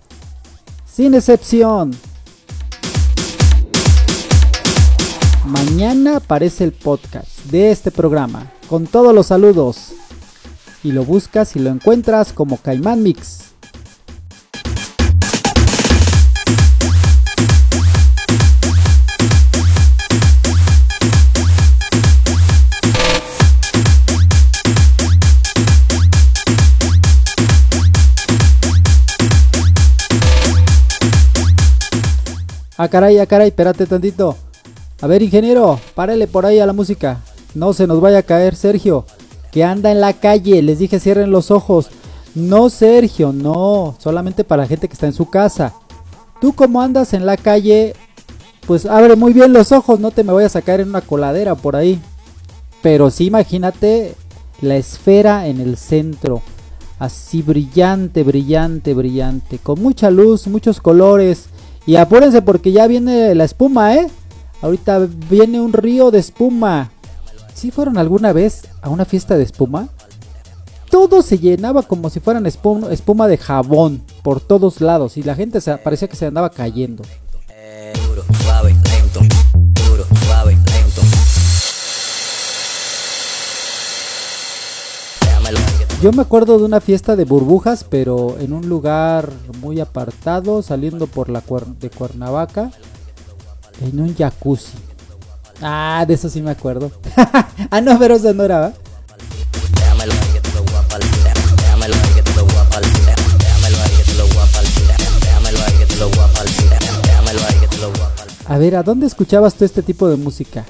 sin 0.87 1.15
excepción. 1.15 1.91
Mañana 5.47 6.19
aparece 6.19 6.63
el 6.63 6.71
podcast 6.71 7.41
de 7.47 7.73
este 7.73 7.91
programa 7.91 8.53
con 8.69 8.87
todos 8.87 9.13
los 9.13 9.27
saludos. 9.27 9.95
Y 10.85 10.93
lo 10.93 11.05
buscas 11.05 11.57
y 11.57 11.59
lo 11.59 11.71
encuentras 11.71 12.33
como 12.33 12.59
Caimán 12.59 13.03
Mix. 13.03 13.56
Ah, 32.87 32.89
caray, 32.89 33.19
ah, 33.19 33.27
caray, 33.27 33.49
espérate 33.49 33.85
tantito. 33.85 34.37
A 35.01 35.09
ver, 35.09 35.21
ingeniero, 35.21 35.81
párele 35.97 36.29
por 36.29 36.47
ahí 36.47 36.61
a 36.61 36.67
la 36.67 36.73
música. 36.73 37.19
No 37.53 37.73
se 37.73 37.89
nos 37.89 38.01
vaya 38.01 38.19
a 38.19 38.23
caer, 38.23 38.55
Sergio. 38.55 39.05
Que 39.51 39.65
anda 39.65 39.91
en 39.91 40.01
la 40.01 40.13
calle. 40.13 40.63
Les 40.63 40.79
dije 40.79 41.01
cierren 41.01 41.33
los 41.33 41.51
ojos. 41.51 41.89
No, 42.37 42.71
Sergio, 42.71 43.33
no. 43.33 43.97
Solamente 43.99 44.45
para 44.45 44.63
la 44.63 44.69
gente 44.69 44.87
que 44.87 44.95
está 44.95 45.07
en 45.07 45.15
su 45.15 45.29
casa. 45.29 45.75
Tú 46.41 46.53
como 46.53 46.81
andas 46.81 47.13
en 47.13 47.27
la 47.27 47.37
calle, 47.37 47.97
pues 48.69 48.87
abre 48.87 49.17
muy 49.17 49.33
bien 49.33 49.53
los 49.53 49.73
ojos. 49.73 49.99
No 49.99 50.13
te 50.13 50.23
me 50.23 50.33
vayas 50.33 50.55
a 50.55 50.63
caer 50.63 50.83
en 50.83 50.91
una 50.91 51.01
coladera 51.01 51.57
por 51.57 51.75
ahí. 51.75 52.01
Pero 52.83 53.11
sí, 53.11 53.25
imagínate 53.27 54.15
la 54.61 54.77
esfera 54.77 55.49
en 55.49 55.61
el 55.61 55.77
centro. 55.77 56.41
Así 57.01 57.43
brillante, 57.43 58.23
brillante, 58.23 58.95
brillante. 58.95 59.59
Con 59.59 59.83
mucha 59.83 60.09
luz, 60.09 60.47
muchos 60.47 60.81
colores 60.81 61.49
y 61.87 61.97
apúrense 61.97 62.43
porque 62.43 62.73
ya 62.73 62.87
viene 62.87 63.35
la 63.35 63.45
espuma, 63.45 63.95
¿eh? 63.95 64.09
Ahorita 64.61 65.07
viene 65.31 65.61
un 65.61 65.73
río 65.73 66.11
de 66.11 66.19
espuma. 66.19 66.91
¿Sí 67.55 67.71
fueron 67.71 67.97
alguna 67.97 68.33
vez 68.33 68.65
a 68.83 68.91
una 68.91 69.05
fiesta 69.05 69.37
de 69.37 69.45
espuma? 69.45 69.89
Todo 70.91 71.23
se 71.23 71.39
llenaba 71.39 71.83
como 71.83 72.11
si 72.11 72.21
fueran 72.21 72.47
espuma, 72.47 72.93
espuma 72.93 73.29
de 73.29 73.39
jabón 73.39 74.03
por 74.23 74.41
todos 74.41 74.81
lados 74.81 75.17
y 75.17 75.23
la 75.23 75.35
gente 75.35 75.61
se, 75.61 75.77
parecía 75.79 76.09
que 76.09 76.17
se 76.17 76.27
andaba 76.27 76.51
cayendo. 76.51 77.05
Yo 86.03 86.13
me 86.13 86.23
acuerdo 86.23 86.59
de 86.59 86.65
una 86.65 86.81
fiesta 86.81 87.17
de 87.17 87.25
burbujas, 87.25 87.85
pero 87.89 88.37
en 88.39 88.53
un 88.53 88.69
lugar 88.69 89.31
muy 89.61 89.81
apartado, 89.81 90.63
saliendo 90.63 91.07
por 91.07 91.31
la 91.31 91.43
cuer- 91.43 91.79
de 91.79 91.91
Cuernavaca, 91.91 92.71
en 93.81 94.01
un 94.01 94.15
jacuzzi. 94.15 94.77
Ah, 95.63 96.05
de 96.07 96.15
eso 96.15 96.29
sí 96.29 96.43
me 96.43 96.51
acuerdo. 96.51 96.93
ah, 97.71 97.81
no, 97.81 97.99
pero 97.99 98.17
eso 98.17 98.33
no 98.35 98.45
era. 98.45 98.75
A 108.49 108.59
ver, 108.59 108.77
¿a 108.77 108.83
dónde 108.83 109.07
escuchabas 109.07 109.55
tú 109.55 109.65
este 109.65 109.83
tipo 109.83 110.09
de 110.09 110.17
música? 110.17 110.65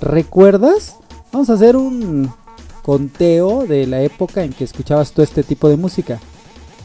¿Recuerdas? 0.00 0.96
Vamos 1.32 1.48
a 1.50 1.54
hacer 1.54 1.76
un 1.76 2.32
conteo 2.82 3.66
de 3.66 3.86
la 3.86 4.02
época 4.02 4.44
en 4.44 4.52
que 4.52 4.64
escuchabas 4.64 5.12
tú 5.12 5.22
este 5.22 5.42
tipo 5.42 5.68
de 5.68 5.76
música. 5.76 6.20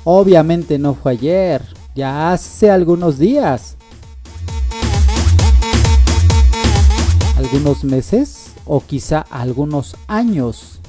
Obviamente 0.04 0.78
no 0.78 0.94
fue 0.94 1.14
ayer, 1.14 1.62
ya 1.96 2.32
hace 2.32 2.70
algunos 2.70 3.18
días. 3.18 3.76
Algunos 7.38 7.84
meses 7.84 8.52
o 8.66 8.82
quizá 8.82 9.26
algunos 9.30 9.96
años. 10.08 10.80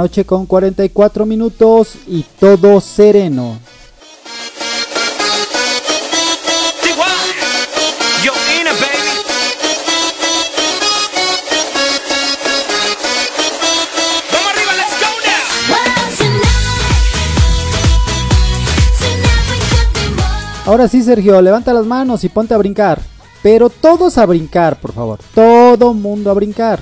Noche 0.00 0.24
con 0.24 0.46
44 0.46 1.26
minutos 1.26 1.92
y 2.06 2.24
todo 2.38 2.80
sereno. 2.80 3.58
Ahora 20.64 20.88
sí, 20.88 21.02
Sergio, 21.02 21.42
levanta 21.42 21.74
las 21.74 21.84
manos 21.84 22.24
y 22.24 22.30
ponte 22.30 22.54
a 22.54 22.56
brincar. 22.56 23.02
Pero 23.42 23.68
todos 23.68 24.16
a 24.16 24.24
brincar, 24.24 24.80
por 24.80 24.92
favor. 24.92 25.18
Todo 25.34 25.92
mundo 25.92 26.30
a 26.30 26.34
brincar. 26.34 26.80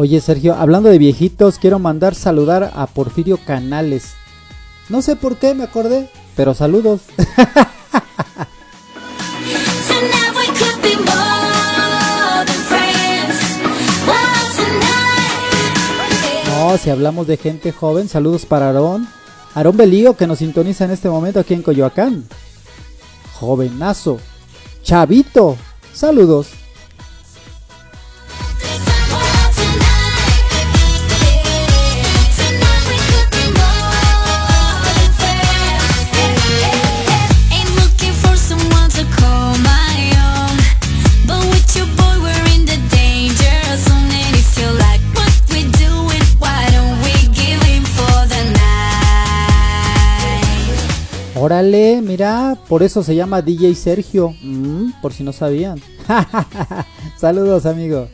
Oye, 0.00 0.18
Sergio, 0.22 0.54
hablando 0.54 0.88
de 0.88 0.96
viejitos, 0.96 1.58
quiero 1.58 1.78
mandar 1.78 2.14
saludar 2.14 2.72
a 2.74 2.86
Porfirio 2.86 3.36
Canales. 3.36 4.14
No 4.88 5.02
sé 5.02 5.14
por 5.14 5.36
qué 5.36 5.54
me 5.54 5.64
acordé, 5.64 6.08
pero 6.34 6.54
saludos. 6.54 7.02
Oh. 7.18 7.22
No, 16.48 16.78
si 16.78 16.88
hablamos 16.88 17.26
de 17.26 17.36
gente 17.36 17.70
joven, 17.70 18.08
saludos 18.08 18.46
para 18.46 18.68
Aarón. 18.68 19.06
Aarón 19.54 19.76
Belío, 19.76 20.16
que 20.16 20.26
nos 20.26 20.38
sintoniza 20.38 20.86
en 20.86 20.92
este 20.92 21.10
momento 21.10 21.40
aquí 21.40 21.52
en 21.52 21.62
Coyoacán. 21.62 22.24
Jovenazo. 23.38 24.18
Chavito. 24.82 25.58
Saludos. 25.92 26.59
Órale, 51.50 52.00
mira, 52.00 52.56
por 52.68 52.80
eso 52.84 53.02
se 53.02 53.16
llama 53.16 53.42
DJ 53.42 53.74
Sergio. 53.74 54.32
Mm, 54.40 54.92
por 55.02 55.12
si 55.12 55.24
no 55.24 55.32
sabían. 55.32 55.82
Saludos, 57.16 57.66
amigo. 57.66 58.06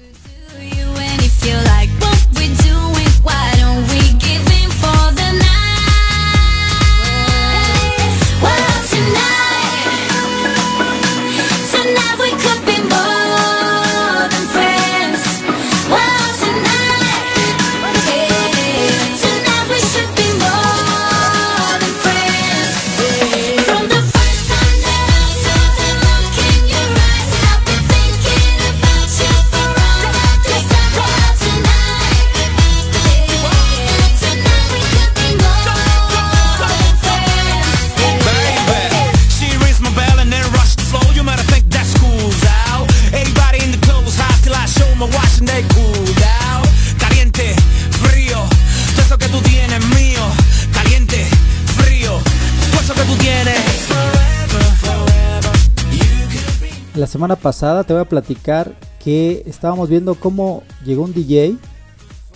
La 57.06 57.12
semana 57.12 57.36
pasada 57.36 57.84
te 57.84 57.92
voy 57.92 58.02
a 58.02 58.08
platicar 58.08 58.74
que 58.98 59.44
estábamos 59.46 59.88
viendo 59.88 60.16
cómo 60.16 60.64
llegó 60.84 61.04
un 61.04 61.14
DJ 61.14 61.56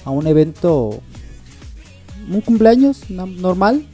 a 0.04 0.10
un 0.10 0.28
evento, 0.28 1.00
un 2.30 2.40
cumpleaños 2.40 3.10
normal, 3.10 3.84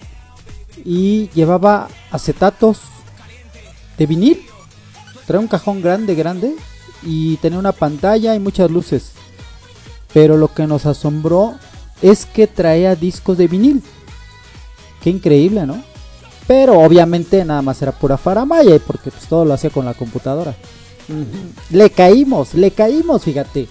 y 0.84 1.30
llevaba 1.30 1.88
acetatos 2.10 2.80
de 3.96 4.04
vinil. 4.04 4.42
Trae 5.26 5.40
un 5.40 5.48
cajón 5.48 5.80
grande, 5.80 6.14
grande, 6.14 6.54
y 7.02 7.38
tenía 7.38 7.58
una 7.58 7.72
pantalla 7.72 8.34
y 8.34 8.38
muchas 8.38 8.70
luces. 8.70 9.12
Pero 10.12 10.36
lo 10.36 10.52
que 10.52 10.66
nos 10.66 10.84
asombró 10.84 11.54
es 12.02 12.26
que 12.26 12.46
traía 12.46 12.94
discos 12.96 13.38
de 13.38 13.48
vinil. 13.48 13.82
Qué 15.00 15.08
increíble, 15.08 15.64
¿no? 15.64 15.82
Pero 16.46 16.80
obviamente 16.80 17.44
nada 17.44 17.62
más 17.62 17.82
era 17.82 17.92
pura 17.92 18.16
faramaya, 18.16 18.78
porque 18.78 19.10
pues 19.10 19.26
todo 19.26 19.44
lo 19.44 19.54
hacía 19.54 19.70
con 19.70 19.84
la 19.84 19.94
computadora. 19.94 20.54
Le 21.70 21.90
caímos, 21.90 22.54
le 22.54 22.70
caímos, 22.70 23.22
fíjate. 23.22 23.68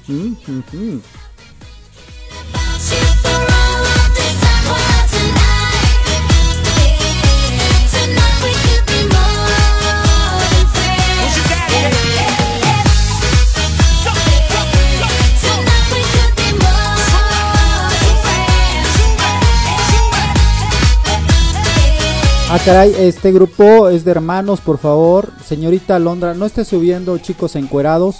Ah, 22.58 22.86
este 22.86 23.34
grupo 23.34 23.90
es 23.90 24.06
de 24.06 24.12
hermanos, 24.12 24.62
por 24.62 24.78
favor. 24.78 25.30
Señorita 25.46 25.98
Alondra, 25.98 26.34
no 26.36 26.46
esté 26.46 26.64
subiendo 26.64 27.18
chicos 27.18 27.58
encuerados 27.58 28.20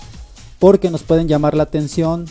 porque 0.60 0.92
nos 0.92 1.04
pueden 1.04 1.30
llamar 1.30 1.56
la 1.56 1.64
atención. 1.64 2.26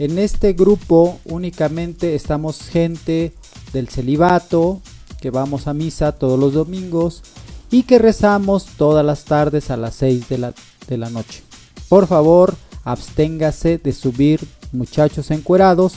En 0.00 0.18
este 0.18 0.52
grupo 0.52 1.20
únicamente 1.24 2.16
estamos 2.16 2.62
gente 2.62 3.32
del 3.72 3.88
celibato, 3.88 4.80
que 5.20 5.30
vamos 5.30 5.68
a 5.68 5.74
misa 5.74 6.10
todos 6.10 6.40
los 6.40 6.54
domingos 6.54 7.22
y 7.70 7.84
que 7.84 8.00
rezamos 8.00 8.66
todas 8.76 9.06
las 9.06 9.24
tardes 9.24 9.70
a 9.70 9.76
las 9.76 9.94
6 9.94 10.28
de 10.28 10.38
la, 10.38 10.54
de 10.88 10.98
la 10.98 11.08
noche. 11.08 11.44
Por 11.88 12.08
favor, 12.08 12.56
absténgase 12.82 13.78
de 13.78 13.92
subir 13.92 14.40
muchachos 14.72 15.30
encuerados 15.30 15.94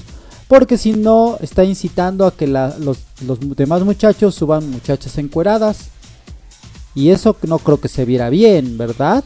porque 0.48 0.78
si 0.78 0.94
no 0.94 1.38
está 1.42 1.64
incitando 1.64 2.26
a 2.26 2.36
que 2.36 2.48
la- 2.48 2.76
los, 2.80 3.00
los 3.26 3.40
demás 3.56 3.84
muchachos 3.84 4.36
suban 4.36 4.70
muchachas 4.70 5.18
encueradas. 5.18 5.90
Y 6.94 7.10
eso 7.10 7.36
no 7.48 7.60
creo 7.60 7.80
que 7.82 7.90
se 7.90 8.06
viera 8.06 8.30
bien, 8.30 8.78
¿verdad? 8.78 9.24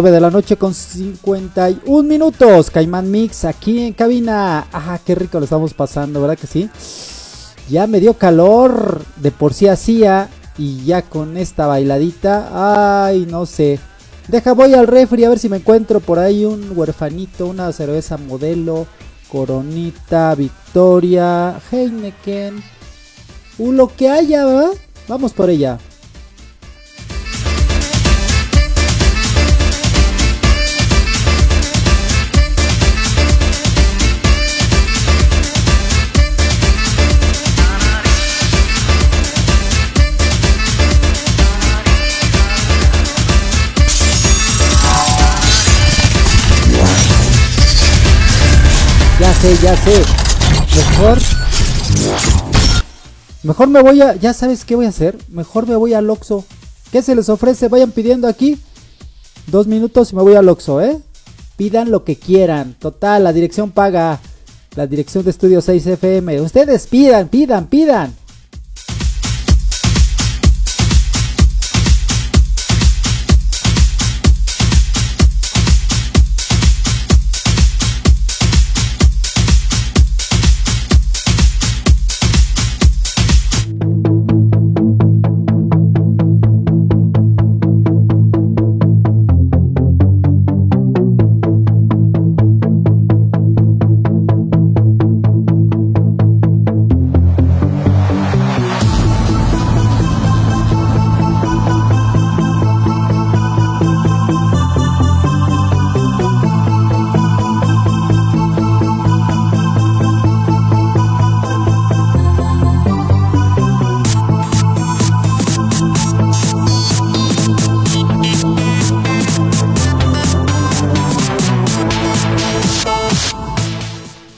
9 0.00 0.12
de 0.14 0.20
la 0.22 0.30
noche 0.30 0.56
con 0.56 0.72
51 0.72 2.08
minutos. 2.08 2.70
Caimán 2.70 3.10
Mix 3.10 3.44
aquí 3.44 3.80
en 3.80 3.92
cabina. 3.92 4.66
Ah, 4.72 4.98
qué 5.04 5.14
rico 5.14 5.38
lo 5.38 5.44
estamos 5.44 5.74
pasando, 5.74 6.22
¿verdad 6.22 6.38
que 6.38 6.46
sí? 6.46 6.70
Ya 7.68 7.86
me 7.86 8.00
dio 8.00 8.14
calor. 8.14 9.02
De 9.16 9.30
por 9.30 9.52
sí 9.52 9.68
hacía. 9.68 10.30
Y 10.56 10.82
ya 10.86 11.02
con 11.02 11.36
esta 11.36 11.66
bailadita. 11.66 13.04
Ay, 13.04 13.26
no 13.30 13.44
sé. 13.44 13.78
Deja, 14.28 14.54
voy 14.54 14.72
al 14.72 14.86
refri 14.86 15.24
a 15.24 15.28
ver 15.28 15.38
si 15.38 15.50
me 15.50 15.58
encuentro 15.58 16.00
por 16.00 16.18
ahí 16.18 16.46
un 16.46 16.72
huerfanito, 16.74 17.46
una 17.48 17.70
cerveza 17.70 18.16
modelo, 18.16 18.86
Coronita, 19.30 20.34
Victoria, 20.34 21.60
Heineken. 21.70 22.62
Uh, 23.58 23.72
lo 23.72 23.94
que 23.94 24.08
haya, 24.08 24.46
¿verdad? 24.46 24.70
Vamos 25.08 25.34
por 25.34 25.50
ella. 25.50 25.78
Sé, 49.40 49.56
ya 49.62 49.76
sé. 49.76 50.02
Mejor. 50.76 51.18
Mejor 53.42 53.68
me 53.68 53.82
voy 53.82 54.02
a. 54.02 54.14
Ya 54.16 54.34
sabes 54.34 54.64
qué 54.64 54.76
voy 54.76 54.86
a 54.86 54.90
hacer. 54.90 55.16
Mejor 55.28 55.66
me 55.66 55.76
voy 55.76 55.94
al 55.94 56.10
Oxxo. 56.10 56.44
¿Qué 56.92 57.02
se 57.02 57.14
les 57.14 57.28
ofrece? 57.28 57.68
Vayan 57.68 57.90
pidiendo 57.90 58.28
aquí. 58.28 58.58
Dos 59.46 59.66
minutos 59.66 60.12
y 60.12 60.16
me 60.16 60.22
voy 60.22 60.34
al 60.34 60.48
Oxxo, 60.48 60.80
¿eh? 60.82 60.98
Pidan 61.56 61.90
lo 61.90 62.04
que 62.04 62.16
quieran. 62.16 62.74
Total, 62.78 63.24
la 63.24 63.32
dirección 63.32 63.70
paga. 63.70 64.20
La 64.76 64.86
dirección 64.86 65.24
de 65.24 65.30
Estudio 65.30 65.60
6 65.60 65.86
FM. 65.86 66.40
Ustedes 66.42 66.86
pidan, 66.86 67.28
pidan, 67.28 67.66
pidan. 67.66 68.14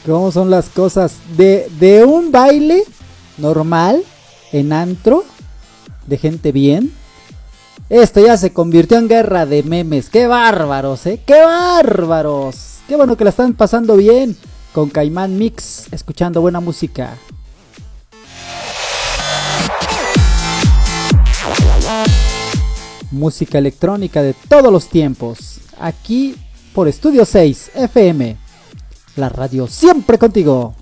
¿Cómo 0.05 0.33
son 0.33 0.51
las 0.51 0.69
cosas? 0.69 1.15
De, 1.37 1.69
de 1.79 2.05
un 2.05 2.33
baile 2.33 2.83
normal, 3.39 4.03
en 4.51 4.73
antro, 4.73 5.25
de 6.07 6.19
gente 6.19 6.51
bien. 6.51 6.93
Esto 7.89 8.25
ya 8.25 8.37
se 8.37 8.53
convirtió 8.53 8.99
en 8.99 9.09
guerra 9.09 9.47
de 9.47 9.63
memes. 9.63 10.11
¡Qué 10.11 10.27
bárbaros, 10.27 11.07
eh! 11.07 11.21
¡Qué 11.25 11.41
bárbaros! 11.41 12.79
¡Qué 12.89 12.97
bueno 12.97 13.17
que 13.17 13.25
la 13.25 13.31
están 13.31 13.55
pasando 13.55 13.97
bien! 13.97 14.37
Con 14.73 14.91
Caimán 14.91 15.39
Mix, 15.39 15.87
escuchando 15.93 16.41
buena 16.41 16.59
música. 16.59 17.17
Música 23.13 23.59
electrónica 23.59 24.23
de 24.23 24.35
todos 24.49 24.73
los 24.73 24.89
tiempos. 24.89 25.61
Aquí 25.79 26.35
por 26.75 26.89
Estudio 26.89 27.25
6 27.25 27.73
FM. 27.75 28.42
La 29.17 29.29
radio 29.29 29.67
siempre 29.67 30.19
contigo. 30.19 30.75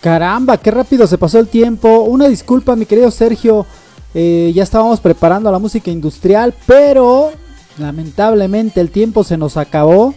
Caramba, 0.00 0.56
qué 0.58 0.70
rápido 0.70 1.06
se 1.06 1.18
pasó 1.18 1.38
el 1.40 1.48
tiempo. 1.48 2.00
Una 2.02 2.28
disculpa, 2.28 2.76
mi 2.76 2.86
querido 2.86 3.10
Sergio. 3.10 3.66
Eh, 4.14 4.52
ya 4.54 4.62
estábamos 4.62 5.00
preparando 5.00 5.50
la 5.50 5.58
música 5.58 5.90
industrial, 5.90 6.54
pero 6.66 7.30
lamentablemente 7.78 8.80
el 8.80 8.90
tiempo 8.90 9.24
se 9.24 9.36
nos 9.36 9.56
acabó. 9.56 10.14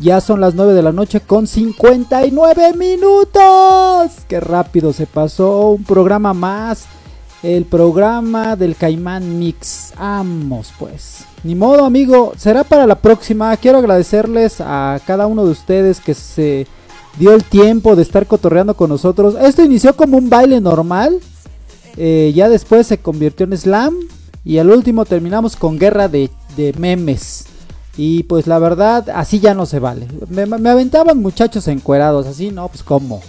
Ya 0.00 0.20
son 0.20 0.40
las 0.40 0.54
9 0.54 0.74
de 0.74 0.82
la 0.82 0.90
noche 0.90 1.20
con 1.20 1.46
59 1.46 2.74
minutos. 2.74 4.12
Qué 4.28 4.40
rápido 4.40 4.92
se 4.92 5.06
pasó. 5.06 5.68
Un 5.70 5.84
programa 5.84 6.34
más. 6.34 6.86
El 7.44 7.66
programa 7.66 8.56
del 8.56 8.74
Caimán 8.74 9.38
Mix. 9.38 9.92
Vamos 9.96 10.72
pues. 10.78 11.24
Ni 11.44 11.54
modo 11.54 11.84
amigo. 11.84 12.32
Será 12.36 12.64
para 12.64 12.86
la 12.86 12.96
próxima. 12.96 13.56
Quiero 13.56 13.78
agradecerles 13.78 14.60
a 14.60 14.98
cada 15.06 15.28
uno 15.28 15.44
de 15.44 15.52
ustedes 15.52 16.00
que 16.00 16.14
se 16.14 16.66
dio 17.18 17.32
el 17.34 17.44
tiempo 17.44 17.96
de 17.96 18.02
estar 18.02 18.26
cotorreando 18.26 18.74
con 18.74 18.90
nosotros. 18.90 19.36
Esto 19.40 19.62
inició 19.62 19.94
como 19.96 20.18
un 20.18 20.30
baile 20.30 20.60
normal. 20.60 21.18
eh, 21.96 22.32
ya 22.34 22.48
después 22.48 22.86
se 22.86 22.98
convirtió 22.98 23.46
en 23.46 23.56
slam. 23.56 23.94
Y 24.44 24.58
al 24.58 24.70
último 24.70 25.04
terminamos 25.04 25.56
con 25.56 25.78
guerra 25.78 26.08
de, 26.08 26.30
de 26.56 26.74
memes. 26.78 27.46
Y 27.96 28.24
pues 28.24 28.46
la 28.46 28.58
verdad, 28.58 29.08
así 29.14 29.40
ya 29.40 29.54
no 29.54 29.66
se 29.66 29.78
vale. 29.78 30.08
Me, 30.28 30.42
aventaban 30.68 31.20
muchachos 31.22 31.68
encuerados, 31.68 32.26
así 32.26 32.50
no, 32.50 32.68
pues 32.68 32.82
como. 32.82 33.22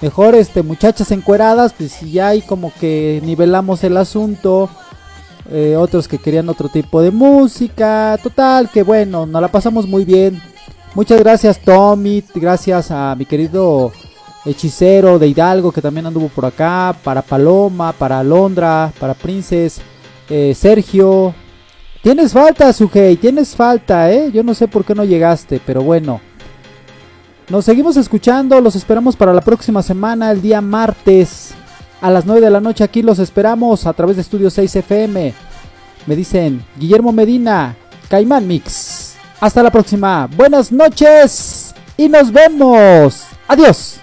Mejor 0.00 0.34
este, 0.34 0.62
muchachas 0.62 1.10
encueradas, 1.12 1.74
pues 1.76 2.02
y 2.02 2.12
ya 2.12 2.28
ahí 2.28 2.42
como 2.42 2.72
que 2.78 3.20
nivelamos 3.24 3.82
el 3.84 3.96
asunto. 3.96 4.68
Eh, 5.50 5.76
otros 5.76 6.06
que 6.06 6.18
querían 6.18 6.48
otro 6.48 6.68
tipo 6.68 7.00
de 7.00 7.10
música. 7.10 8.18
Total, 8.22 8.70
que 8.70 8.82
bueno, 8.82 9.26
nos 9.26 9.40
la 9.40 9.48
pasamos 9.48 9.88
muy 9.88 10.04
bien. 10.04 10.40
Muchas 10.94 11.20
gracias 11.20 11.58
Tommy, 11.58 12.22
gracias 12.34 12.90
a 12.90 13.14
mi 13.16 13.24
querido 13.24 13.92
hechicero 14.44 15.18
de 15.18 15.26
Hidalgo 15.28 15.72
que 15.72 15.80
también 15.80 16.04
anduvo 16.04 16.28
por 16.28 16.44
acá, 16.44 16.94
para 17.02 17.22
Paloma, 17.22 17.92
para 17.92 18.18
Alondra, 18.18 18.92
para 19.00 19.14
Princes, 19.14 19.80
eh, 20.28 20.54
Sergio. 20.54 21.34
Tienes 22.02 22.32
falta, 22.32 22.72
Sugei, 22.74 23.16
tienes 23.16 23.56
falta, 23.56 24.12
¿eh? 24.12 24.30
Yo 24.32 24.42
no 24.42 24.52
sé 24.54 24.68
por 24.68 24.84
qué 24.84 24.94
no 24.94 25.04
llegaste, 25.04 25.60
pero 25.64 25.82
bueno. 25.82 26.20
Nos 27.48 27.64
seguimos 27.64 27.96
escuchando, 27.96 28.60
los 28.60 28.76
esperamos 28.76 29.16
para 29.16 29.32
la 29.32 29.40
próxima 29.40 29.82
semana, 29.82 30.30
el 30.30 30.42
día 30.42 30.60
martes. 30.60 31.54
A 32.00 32.10
las 32.10 32.26
9 32.26 32.40
de 32.40 32.50
la 32.50 32.60
noche 32.60 32.82
aquí 32.82 33.00
los 33.00 33.18
esperamos 33.18 33.86
a 33.86 33.92
través 33.92 34.16
de 34.16 34.22
Estudio 34.22 34.50
6 34.50 34.76
FM. 34.76 35.32
Me 36.06 36.16
dicen 36.16 36.64
Guillermo 36.76 37.12
Medina, 37.12 37.76
Caimán 38.08 38.46
Mix. 38.46 39.11
Hasta 39.42 39.60
la 39.60 39.72
próxima. 39.72 40.28
Buenas 40.36 40.70
noches 40.70 41.74
y 41.96 42.08
nos 42.08 42.30
vemos. 42.30 43.24
Adiós. 43.48 44.01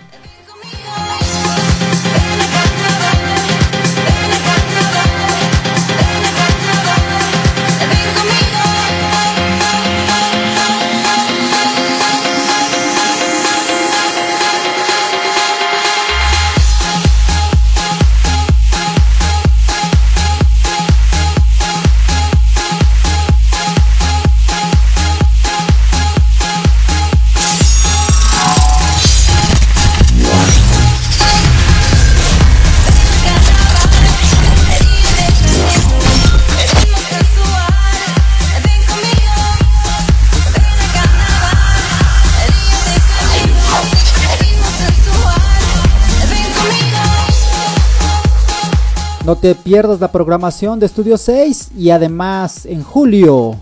Te 49.41 49.55
pierdas 49.55 50.01
la 50.01 50.11
programación 50.11 50.79
de 50.79 50.85
Estudio 50.85 51.17
6 51.17 51.71
y 51.77 51.91
además 51.91 52.65
en 52.65 52.83
julio 52.83 53.55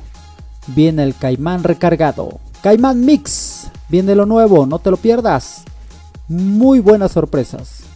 viene 0.67 1.03
el 1.03 1.15
Caimán 1.15 1.63
recargado. 1.63 2.39
Caimán 2.63 3.05
Mix, 3.05 3.67
viene 3.87 4.15
lo 4.15 4.25
nuevo, 4.25 4.65
no 4.65 4.79
te 4.79 4.89
lo 4.89 4.97
pierdas. 4.97 5.63
Muy 6.27 6.79
buenas 6.79 7.11
sorpresas. 7.11 7.86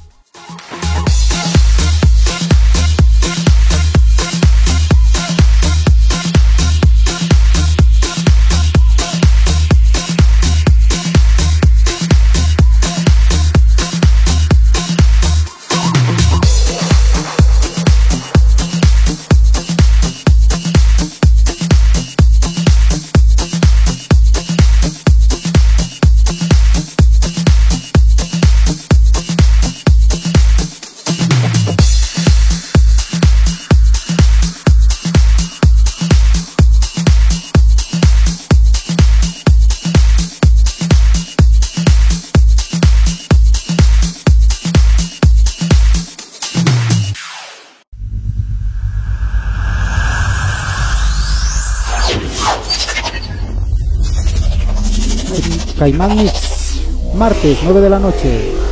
Caimán 55.92 56.16
Mix, 56.16 56.84
martes 57.16 57.58
9 57.64 57.82
de 57.82 57.90
la 57.90 58.00
noche. 58.00 58.71